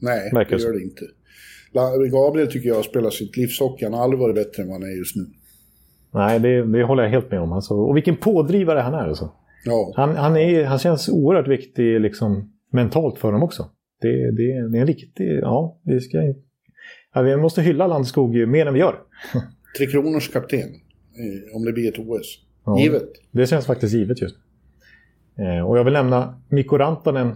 [0.00, 1.04] Nej, Märker det gör det inte.
[2.10, 3.84] Gabriel tycker jag spelar sitt livshockey.
[3.84, 5.26] Han har aldrig varit bättre än vad han är just nu.
[6.10, 7.52] Nej, det, det håller jag helt med om.
[7.52, 7.74] Alltså.
[7.74, 9.08] Och vilken pådrivare han är.
[9.08, 9.32] Alltså.
[9.64, 9.92] Ja.
[9.96, 13.70] Han, han, är, han känns oerhört viktig liksom, mentalt för dem också.
[14.00, 15.38] Det, det, det är en riktig...
[15.42, 16.34] Ja, vi, ska,
[17.14, 18.94] ja, vi måste hylla Landskog mer än vi gör.
[19.78, 20.68] Tre Kronors kapten,
[21.54, 22.44] om det blir ett OS.
[22.64, 23.08] Ja, givet.
[23.30, 24.36] Det känns faktiskt givet just
[25.38, 27.34] eh, Och jag vill nämna Mikko Rantanen.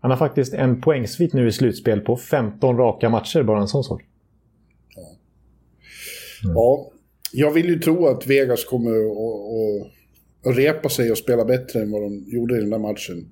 [0.00, 3.84] Han har faktiskt en poängsvit nu i slutspel på 15 raka matcher, bara en sån
[3.84, 4.02] sak.
[4.96, 5.02] Ja.
[6.44, 6.54] Mm.
[6.54, 6.90] ja,
[7.32, 9.92] jag vill ju tro att Vegas kommer att
[10.54, 13.28] repa sig och spela bättre än vad de gjorde i den där matchen.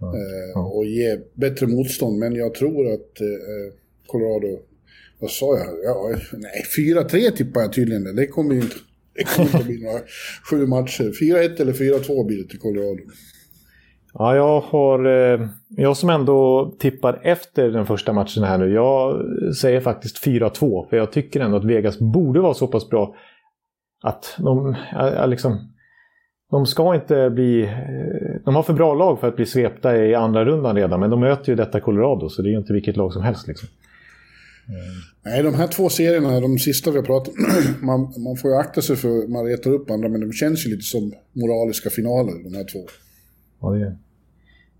[0.00, 0.60] Ja, eh, ja.
[0.60, 2.18] Och ge bättre motstånd.
[2.18, 3.74] Men jag tror att eh,
[4.06, 4.58] Colorado,
[5.20, 5.68] vad sa jag?
[5.84, 8.16] Ja, nej, 4-3 tippar jag tydligen.
[8.16, 8.76] Det kommer ju inte,
[9.14, 10.00] det kommer inte bli några
[10.50, 11.04] sju matcher.
[11.04, 13.00] 4-1 eller 4-2 blir det till Colorado.
[14.18, 15.06] Ja, jag har...
[15.06, 18.72] Eh, jag som ändå tippar efter den första matchen här nu.
[18.72, 20.88] Jag säger faktiskt 4-2.
[20.88, 23.16] För jag tycker ändå att Vegas borde vara så pass bra
[24.02, 24.76] att de...
[25.26, 25.75] Liksom,
[26.50, 27.62] de ska inte bli...
[27.62, 31.10] Eh, de har för bra lag för att bli svepta i andra rundan redan, men
[31.10, 33.48] de möter ju detta Colorado, så det är ju inte vilket lag som helst.
[33.48, 33.68] Liksom.
[35.22, 37.44] Nej, de här två serierna, de sista vi har pratat om,
[37.86, 40.70] man, man får ju akta sig för man retar upp andra, men de känns ju
[40.70, 42.78] lite som moraliska finaler, de här två.
[43.60, 43.96] Ja, det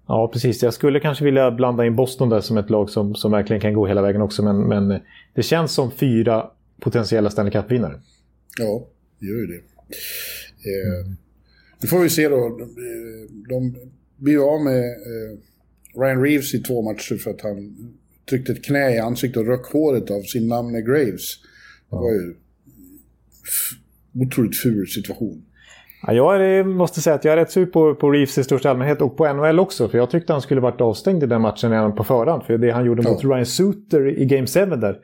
[0.06, 0.62] ja, precis.
[0.62, 3.74] Jag skulle kanske vilja blanda in Boston där som ett lag som, som verkligen kan
[3.74, 5.00] gå hela vägen också, men, men
[5.34, 6.50] det känns som fyra
[6.80, 8.00] potentiella Stanley Cup-vinnare.
[8.58, 8.86] Ja,
[9.20, 9.58] det gör ju det.
[10.70, 11.12] Eh,
[11.82, 12.58] nu får vi se då.
[13.48, 13.76] De
[14.16, 15.38] blir av med eh,
[16.00, 17.76] Ryan Reeves i två matcher för att han
[18.30, 21.34] tryckte ett knä i ansiktet och röck håret av sin namne Graves.
[21.90, 22.34] Det var ju
[24.24, 25.42] otroligt ful situation.
[26.06, 29.00] Ja, jag måste säga att jag är rätt sur på, på Reeves i största allmänhet
[29.00, 29.88] och på NHL också.
[29.88, 32.42] För jag tyckte han skulle varit avstängd i den matchen redan på förhand.
[32.42, 33.10] För det han gjorde ja.
[33.10, 34.98] mot Ryan Suter i Game 7 där.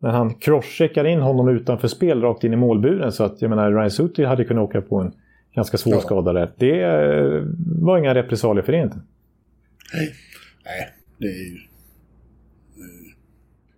[0.00, 3.12] När han crosscheckar in honom utanför spel rakt in i målburen.
[3.12, 5.12] Så att jag menar, Ryan Suter hade kunnat åka på en
[5.54, 6.40] ganska svårskadade.
[6.40, 6.48] Ja.
[6.56, 7.42] Det eh,
[7.82, 8.96] var inga repressalier för det inte.
[9.94, 10.12] Nej,
[10.64, 10.88] Nej
[11.18, 11.54] det är ju...
[11.54, 13.14] Eh,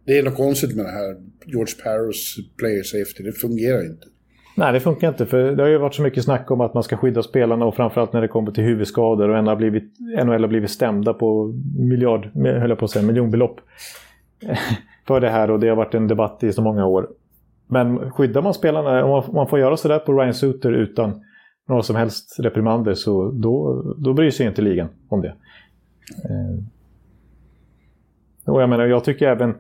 [0.05, 1.17] det är något konstigt med det här
[1.47, 3.23] George Paros player safety.
[3.23, 4.07] Det fungerar inte.
[4.57, 5.27] Nej, det funkar inte.
[5.27, 7.77] För det har ju varit så mycket snack om att man ska skydda spelarna och
[7.77, 9.29] framförallt när det kommer till huvudskador.
[9.29, 9.93] Och NHL har blivit,
[10.25, 13.61] NHL har blivit stämda på miljard, höll jag på att säga, miljonbelopp
[15.07, 15.51] för det här.
[15.51, 17.09] Och det har varit en debatt i så många år.
[17.67, 21.23] Men skyddar man spelarna, om man får göra sådär på Ryan Suter utan
[21.67, 25.35] några som helst reprimander så då, då bryr sig inte ligan om det.
[26.25, 26.65] Eh.
[28.45, 29.55] Och jag menar, jag tycker även,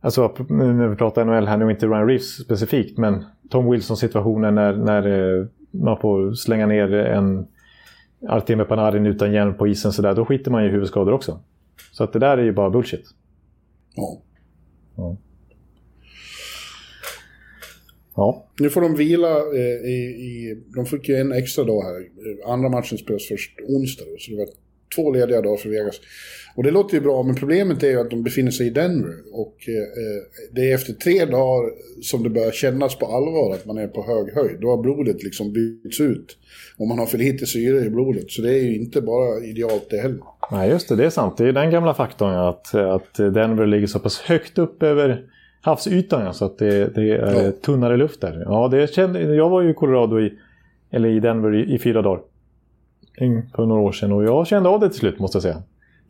[0.00, 4.54] alltså nu när vi pratar NHL här nu, inte Ryan Reeves specifikt, men Tom Wilson-situationen
[4.54, 7.46] när, när eh, man får slänga ner en
[8.28, 11.40] Artemi Panarin utan hjälm på isen sådär, då skiter man ju i huvudskador också.
[11.92, 13.04] Så att det där är ju bara bullshit.
[13.94, 14.18] Ja.
[14.96, 15.16] ja.
[18.14, 18.46] Ja.
[18.60, 22.06] Nu får de vila eh, i, i, De fick ju en extra dag här.
[22.52, 24.04] Andra matchen spelas först onsdag.
[24.18, 24.46] Så det var
[24.96, 26.00] två lediga dagar för Vegas.
[26.54, 29.14] Och det låter ju bra, men problemet är ju att de befinner sig i Denver.
[29.32, 31.70] Och eh, det är efter tre dagar
[32.02, 34.60] som det börjar kännas på allvar att man är på hög höjd.
[34.60, 36.36] Då har blodet liksom bytts ut.
[36.78, 38.30] Och man har för lite syre i blodet.
[38.30, 40.20] Så det är ju inte bara idealt det heller.
[40.52, 40.96] Nej, just det.
[40.96, 41.36] Det är sant.
[41.36, 45.29] Det är den gamla faktorn att, att Denver ligger så pass högt upp över
[45.60, 47.52] havsytan ja, så att det, det är ja.
[47.52, 48.42] tunnare luft där.
[48.44, 50.38] Ja, det kände, jag var ju i Colorado, i,
[50.90, 52.22] eller i Denver i, i fyra dagar.
[53.54, 55.62] För några år sedan och jag kände av det till slut måste jag säga.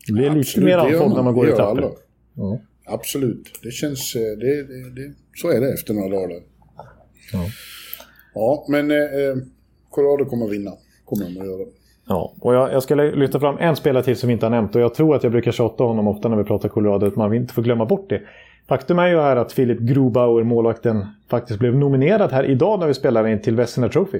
[0.06, 1.92] Det blir Absolut, lite mer andfådd när man går i trappor.
[2.34, 2.58] Ja.
[2.86, 4.16] Absolut, det känns...
[4.16, 6.40] Eh, det, det, det, så är det efter några dagar.
[7.32, 7.46] Ja,
[8.34, 9.36] ja men eh, eh,
[9.90, 10.70] Colorado kommer att vinna.
[11.04, 11.66] Kommer de att göra.
[12.08, 14.74] Ja, och jag, jag ska lyfta fram en spelare till som vi inte har nämnt
[14.74, 17.34] och jag tror att jag brukar tjata honom ofta när vi pratar Colorado, att man
[17.34, 18.22] inte får glömma bort det.
[18.68, 22.94] Faktum är ju här att Filip Grobauer, målvakten, faktiskt blev nominerad här idag när vi
[22.94, 24.18] spelar in till Vesina Trophy.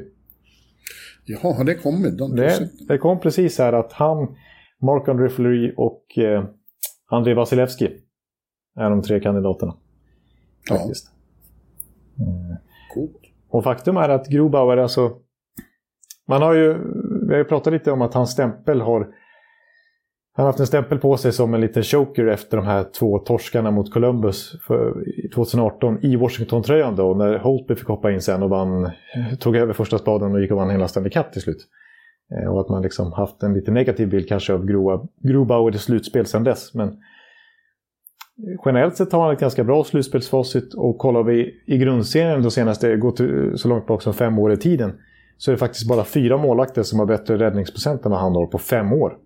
[1.24, 2.18] Jaha, har det kommit?
[2.36, 4.36] Det, det kom precis här att han,
[4.82, 6.45] Mark Andre och eh,
[7.11, 7.91] Andrei Vasilevski
[8.76, 9.76] är de tre kandidaterna.
[10.68, 11.07] Faktiskt.
[12.16, 12.57] Ja.
[12.95, 13.20] Coolt.
[13.49, 15.12] Och faktum är att Grobauer, alltså...
[16.28, 16.78] Man har ju...
[17.28, 19.14] Vi har ju pratat lite om att hans stämpel har...
[20.33, 23.18] Han har haft en stämpel på sig som en liten choker efter de här två
[23.18, 25.05] torskarna mot Columbus för
[25.35, 27.14] 2018 i Washington-tröjan då.
[27.14, 28.91] När Holtby fick hoppa in sen och vann,
[29.39, 31.66] tog över första spaden och gick och vann hela Stanley Cup till slut.
[32.35, 34.66] Eh, och att man liksom haft en lite negativ bild kanske av
[35.22, 36.74] Grobauer i slutspel sedan dess.
[36.74, 36.97] Men
[38.64, 42.97] generellt sett har han ett ganska bra slutspelsfacit och kollar vi i grundserien de senaste,
[42.97, 43.20] gått
[43.55, 44.93] så långt bak som fem år i tiden,
[45.37, 48.47] så är det faktiskt bara fyra målvakter som har bättre räddningsprocent än vad han har
[48.47, 49.16] på fem år.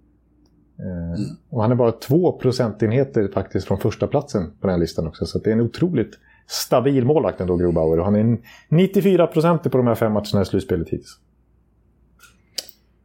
[0.78, 1.36] Mm.
[1.48, 5.26] Och han är bara två procentenheter faktiskt från första platsen på den här listan också.
[5.26, 7.98] Så det är en otroligt stabil målvakt ändå, Grobauer.
[7.98, 11.18] Och han är 94 procent på de här fem matcherna i slutspelet hittills.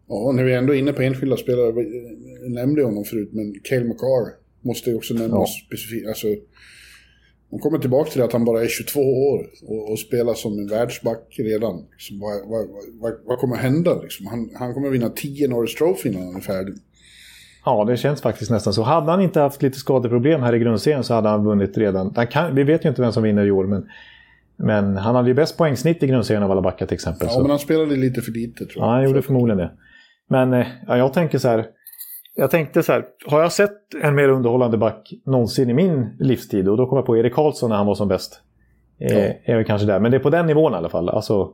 [0.08, 1.66] Ja, när vi är ändå inne på enskilda spelare,
[2.42, 5.66] jag nämnde honom förut, men Cale McCarr måste ju också nämnas ja.
[5.68, 6.08] specifikt.
[6.08, 6.28] Alltså,
[7.52, 10.68] man kommer tillbaka till att han bara är 22 år och, och spelar som en
[10.68, 11.86] världsback redan.
[11.92, 12.68] Liksom, vad, vad,
[13.00, 14.02] vad, vad, kommer hända?
[14.02, 14.28] Liksom?
[14.28, 16.76] Han, han kommer vinna 10 Norris Trophy när han är färdig.
[17.70, 18.84] Ja, det känns faktiskt nästan så.
[18.84, 22.14] Hade han inte haft lite skadeproblem här i grundserien så hade han vunnit redan.
[22.16, 23.90] Han kan, vi vet ju inte vem som vinner i år, men,
[24.58, 27.28] men han hade ju bäst poängsnitt i grundserien av alla backar till exempel.
[27.28, 27.42] Ja, så.
[27.42, 28.86] men han spelade lite för lite tror jag.
[28.86, 29.72] Ja, han gjorde förmodligen det.
[30.30, 31.66] Men eh, ja, jag tänker så här.
[32.36, 36.68] Jag tänkte så här, har jag sett en mer underhållande back någonsin i min livstid?
[36.68, 38.42] Och då kom jag på Erik Karlsson när han var som bäst.
[39.00, 39.34] Eh, ja.
[39.44, 41.10] Är väl kanske där, men det är på den nivån i alla fall.
[41.10, 41.54] Alltså,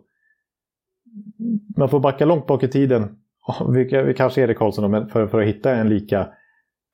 [1.77, 3.17] man får backa långt bak i tiden.
[3.73, 6.27] Vi, kanske Erik Karlsson men för, för att hitta en lika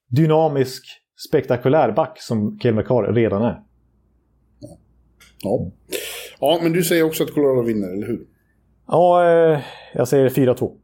[0.09, 0.83] dynamisk,
[1.29, 3.61] spektakulär back som Kelmekar redan är.
[5.43, 5.71] Ja.
[6.39, 8.25] ja, men du säger också att Colorado vinner, eller hur?
[8.87, 9.59] Ja, eh,
[9.93, 10.37] jag säger 4-2.
[10.37, 10.77] Mm.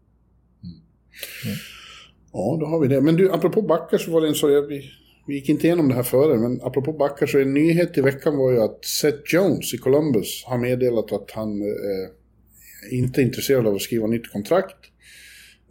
[2.34, 3.02] Ja, då har vi det.
[3.02, 4.48] Men du, apropå backar så var det en så...
[4.68, 4.84] Vi,
[5.28, 8.38] vi gick inte igenom det här före, men apropå backar så en nyhet i veckan
[8.38, 13.68] var ju att Seth Jones i Columbus har meddelat att han eh, inte är intresserad
[13.68, 14.78] av att skriva nytt kontrakt.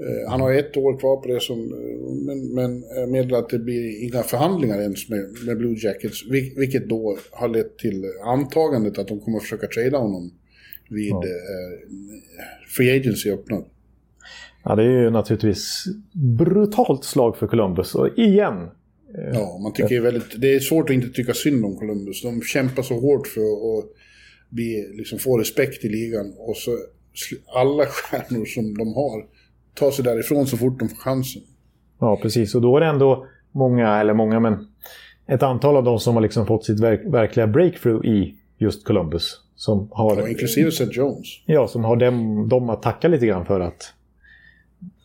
[0.00, 3.58] Eh, han har ett år kvar på det som, eh, men, men meddelar att det
[3.58, 6.24] blir inga förhandlingar ens med, med Blue Jackets,
[6.56, 10.30] vilket då har lett till antagandet att de kommer försöka trada honom
[10.88, 11.24] vid ja.
[11.24, 11.90] eh,
[12.76, 13.64] Free Agency öppnar.
[14.64, 15.84] Ja, det är ju naturligtvis
[16.38, 17.94] brutalt slag för Columbus.
[17.94, 18.68] Och igen.
[19.32, 20.40] Ja, man tycker det är väldigt...
[20.40, 22.22] Det är svårt att inte tycka synd om Columbus.
[22.22, 23.84] De kämpar så hårt för att
[24.48, 26.34] bli, liksom, få respekt i ligan.
[26.38, 26.78] Och så
[27.54, 29.26] alla stjärnor som de har
[29.76, 31.42] tar sig därifrån så fort de får chansen.
[31.98, 32.54] Ja, precis.
[32.54, 34.66] Och då är det ändå många, eller många, men
[35.26, 39.40] ett antal av dem som har liksom fått sitt verk verkliga breakthrough i just Columbus.
[39.56, 41.26] Som har, ja, inklusive Seth Jones.
[41.46, 43.92] Ja, som har dem, dem att tacka lite grann för att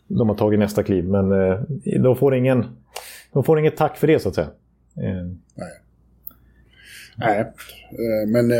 [0.08, 1.04] de har tagit nästa kliv.
[1.04, 1.60] Men eh,
[2.02, 2.64] de, får ingen,
[3.32, 4.50] de får inget tack för det så att säga.
[4.96, 5.26] Eh.
[5.54, 5.72] Nej.
[7.16, 8.56] Nej, eh, men eh,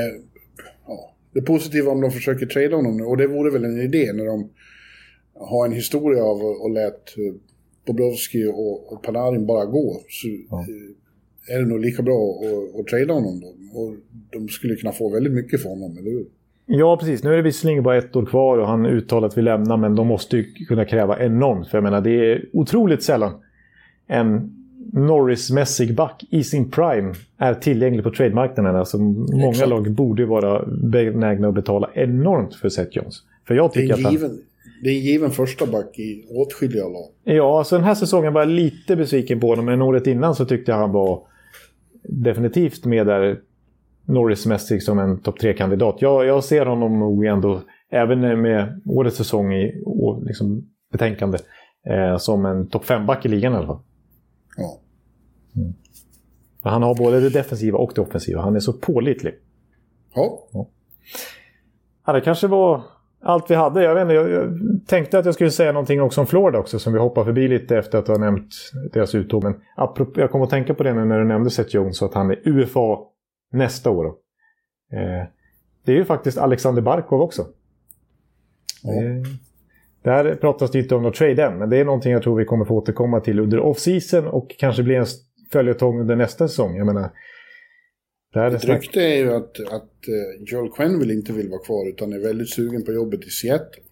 [0.86, 3.04] ja, det är positivt om de försöker trada honom nu.
[3.04, 4.50] Och det vore väl en idé när de
[5.44, 6.36] har en historia av
[6.66, 7.34] att lät eh,
[7.86, 10.00] Bobrovski och, och Panarin bara gå.
[10.08, 10.60] Så ja.
[10.60, 13.80] Eh, är det nog lika bra att, att trada honom då.
[13.80, 13.94] Och
[14.30, 16.26] de skulle kunna få väldigt mycket för honom, eller hur?
[16.66, 17.22] Ja, precis.
[17.22, 19.94] Nu är det visserligen bara ett år kvar och han uttalat att vi lämnar, men
[19.94, 21.68] de måste ju kunna kräva enormt.
[21.68, 23.32] För jag menar, det är otroligt sällan
[24.06, 24.58] en
[24.92, 28.76] Norris-mässig back i sin prime är tillgänglig på trademarknaden.
[28.76, 29.68] Alltså, många Exakt.
[29.68, 33.22] lag borde vara benägna att betala enormt för Seth Jones.
[33.46, 34.38] För jag tycker given, han...
[34.82, 37.10] det är en given första back i åtskilliga lag.
[37.24, 40.44] Ja, alltså den här säsongen var jag lite besviken på honom, men året innan så
[40.44, 41.26] tyckte jag han var
[42.02, 43.40] definitivt med där
[44.04, 45.96] Norris-mässig som en topp 3-kandidat.
[45.98, 49.82] Jag, jag ser honom nog ändå, även med årets säsong i
[50.26, 51.38] liksom, betänkande,
[51.86, 53.80] eh, som en topp 5-back i ligan i alla fall.
[54.56, 54.80] Ja.
[55.56, 55.74] Mm.
[56.62, 58.40] Han har både det defensiva och det offensiva.
[58.40, 59.34] Han är så pålitlig.
[60.14, 60.48] Ja.
[60.52, 60.68] ja.
[62.06, 62.82] ja det kanske var
[63.22, 63.82] allt vi hade.
[63.82, 66.78] Jag, vet inte, jag, jag, tänkte att jag skulle säga någonting också om Florida också,
[66.78, 68.54] som vi hoppar förbi lite efter att ha nämnt
[68.92, 69.44] deras uttåg.
[69.44, 72.14] Men apropå, jag kom att tänka på det nu när du nämnde Seth Jones, att
[72.14, 72.98] han är UFA
[73.52, 74.06] nästa år.
[74.92, 75.26] Eh,
[75.84, 77.42] det är ju faktiskt Alexander Barkov också.
[78.84, 79.30] Eh,
[80.02, 82.44] där pratas det inte om något trade än, men det är någonting jag tror vi
[82.44, 85.06] kommer få återkomma till under off-season och kanske bli en
[85.52, 86.76] följetong under nästa säsong.
[86.76, 87.10] Jag menar,
[88.34, 92.18] ett rykte är ju att, att uh, Joel Quenneville inte vill vara kvar utan är
[92.18, 93.82] väldigt sugen på jobbet i Seattle.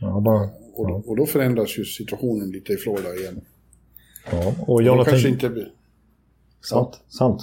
[0.00, 3.40] Ja, bara, och, då, och då förändras ju situationen lite i Florida igen.
[4.32, 5.10] Ja, och Jonathan...
[5.10, 5.72] Kanske inte blir...
[6.60, 7.42] Sant, sant.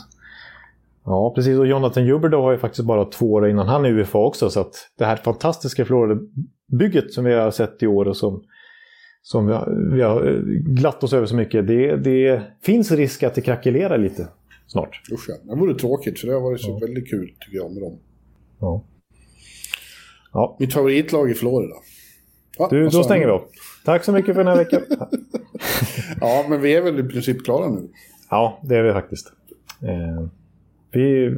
[1.05, 1.59] Ja, precis.
[1.59, 4.49] Och Jonathan Huberdeau har ju faktiskt bara två år innan han är UFA också.
[4.49, 8.43] Så att det här fantastiska Florida-bygget som vi har sett i år och som,
[9.21, 10.41] som vi har, vi har eh,
[10.73, 11.67] glatt oss över så mycket.
[11.67, 14.27] Det, det finns risk att det krackelerar lite
[14.67, 15.01] snart.
[15.11, 16.77] Usch ja, det vore tråkigt för det har varit så ja.
[16.87, 17.99] väldigt kul tycker jag med dem.
[18.59, 18.83] Ja.
[20.33, 20.57] ja.
[20.59, 21.75] Mitt favoritlag i Florida.
[22.57, 23.43] Ja, du, då stänger vi av.
[23.85, 24.81] Tack så mycket för den här veckan.
[26.21, 27.89] ja, men vi är väl i princip klara nu.
[28.29, 29.31] Ja, det är vi faktiskt.
[29.81, 30.27] Eh,
[30.91, 31.35] vi,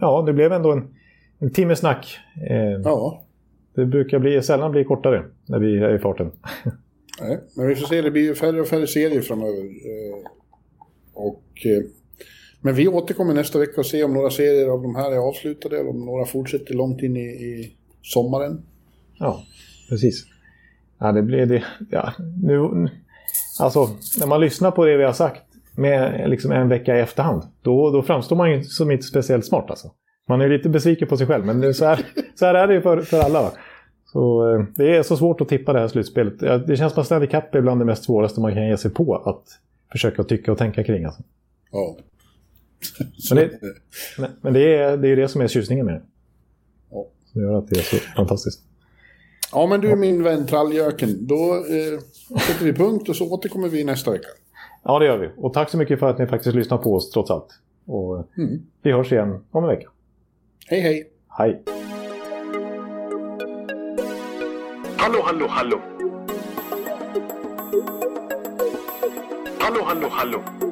[0.00, 0.94] ja, det blev ändå en,
[1.38, 2.18] en timme snack.
[2.50, 3.24] Eh, ja.
[3.74, 6.30] Det brukar bli, sällan bli kortare när vi är i farten.
[7.20, 8.02] Nej, men vi får se.
[8.02, 9.64] Det blir ju färre och färre serier framöver.
[9.64, 10.24] Eh,
[11.14, 11.84] och, eh,
[12.62, 15.78] men vi återkommer nästa vecka och ser om några serier av de här är avslutade
[15.78, 18.62] eller om några fortsätter långt in i, i sommaren.
[19.18, 19.42] Ja,
[19.88, 20.24] precis.
[20.98, 21.64] Ja, det blir det.
[21.90, 22.88] Ja, nu,
[23.60, 23.88] alltså,
[24.18, 25.42] när man lyssnar på det vi har sagt
[25.76, 29.70] med liksom en vecka i efterhand, då, då framstår man ju som inte speciellt smart.
[29.70, 29.90] Alltså.
[30.28, 32.82] Man är lite besviken på sig själv, men så här, så här är det ju
[32.82, 33.42] för, för alla.
[33.42, 33.52] Va?
[34.12, 36.38] Så, eh, det är så svårt att tippa det här slutspelet.
[36.66, 38.90] Det känns som att Stanley Cup är bland det mest svåraste man kan ge sig
[38.90, 39.42] på att
[39.92, 41.04] försöka tycka och tänka kring.
[41.04, 41.22] Alltså.
[41.72, 41.96] Ja.
[43.30, 43.50] men det,
[44.40, 46.02] men det, är, det är det som är tjusningen med det.
[46.90, 47.06] Ja.
[47.32, 48.60] Som gör att det är så fantastiskt.
[49.52, 52.00] Ja, men du min vän Tralljöken, då eh,
[52.40, 54.28] sätter vi punkt och så återkommer vi nästa vecka.
[54.82, 55.30] Ja, det gör vi.
[55.36, 57.48] Och tack så mycket för att ni faktiskt lyssnar på oss trots allt.
[57.86, 58.62] Och mm.
[58.82, 59.88] Vi hörs igen om en vecka.
[60.66, 61.08] Hej, hej.
[61.28, 61.62] Hej.
[64.96, 65.80] Hallå, hallå, hallå.
[69.58, 70.71] Hallå, hallå, hallå.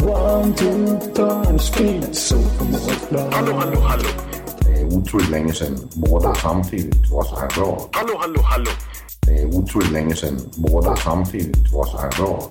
[0.00, 2.36] One, two, three, speed, so
[3.30, 4.08] Hallå, hallå, hallå.
[4.60, 7.88] Det är otroligt länge sedan båda samtidigt var så här bra.
[7.92, 8.70] Hallå, hallå, hallå.
[9.20, 12.50] Det är otroligt länge sedan båda samtidigt var så här bra.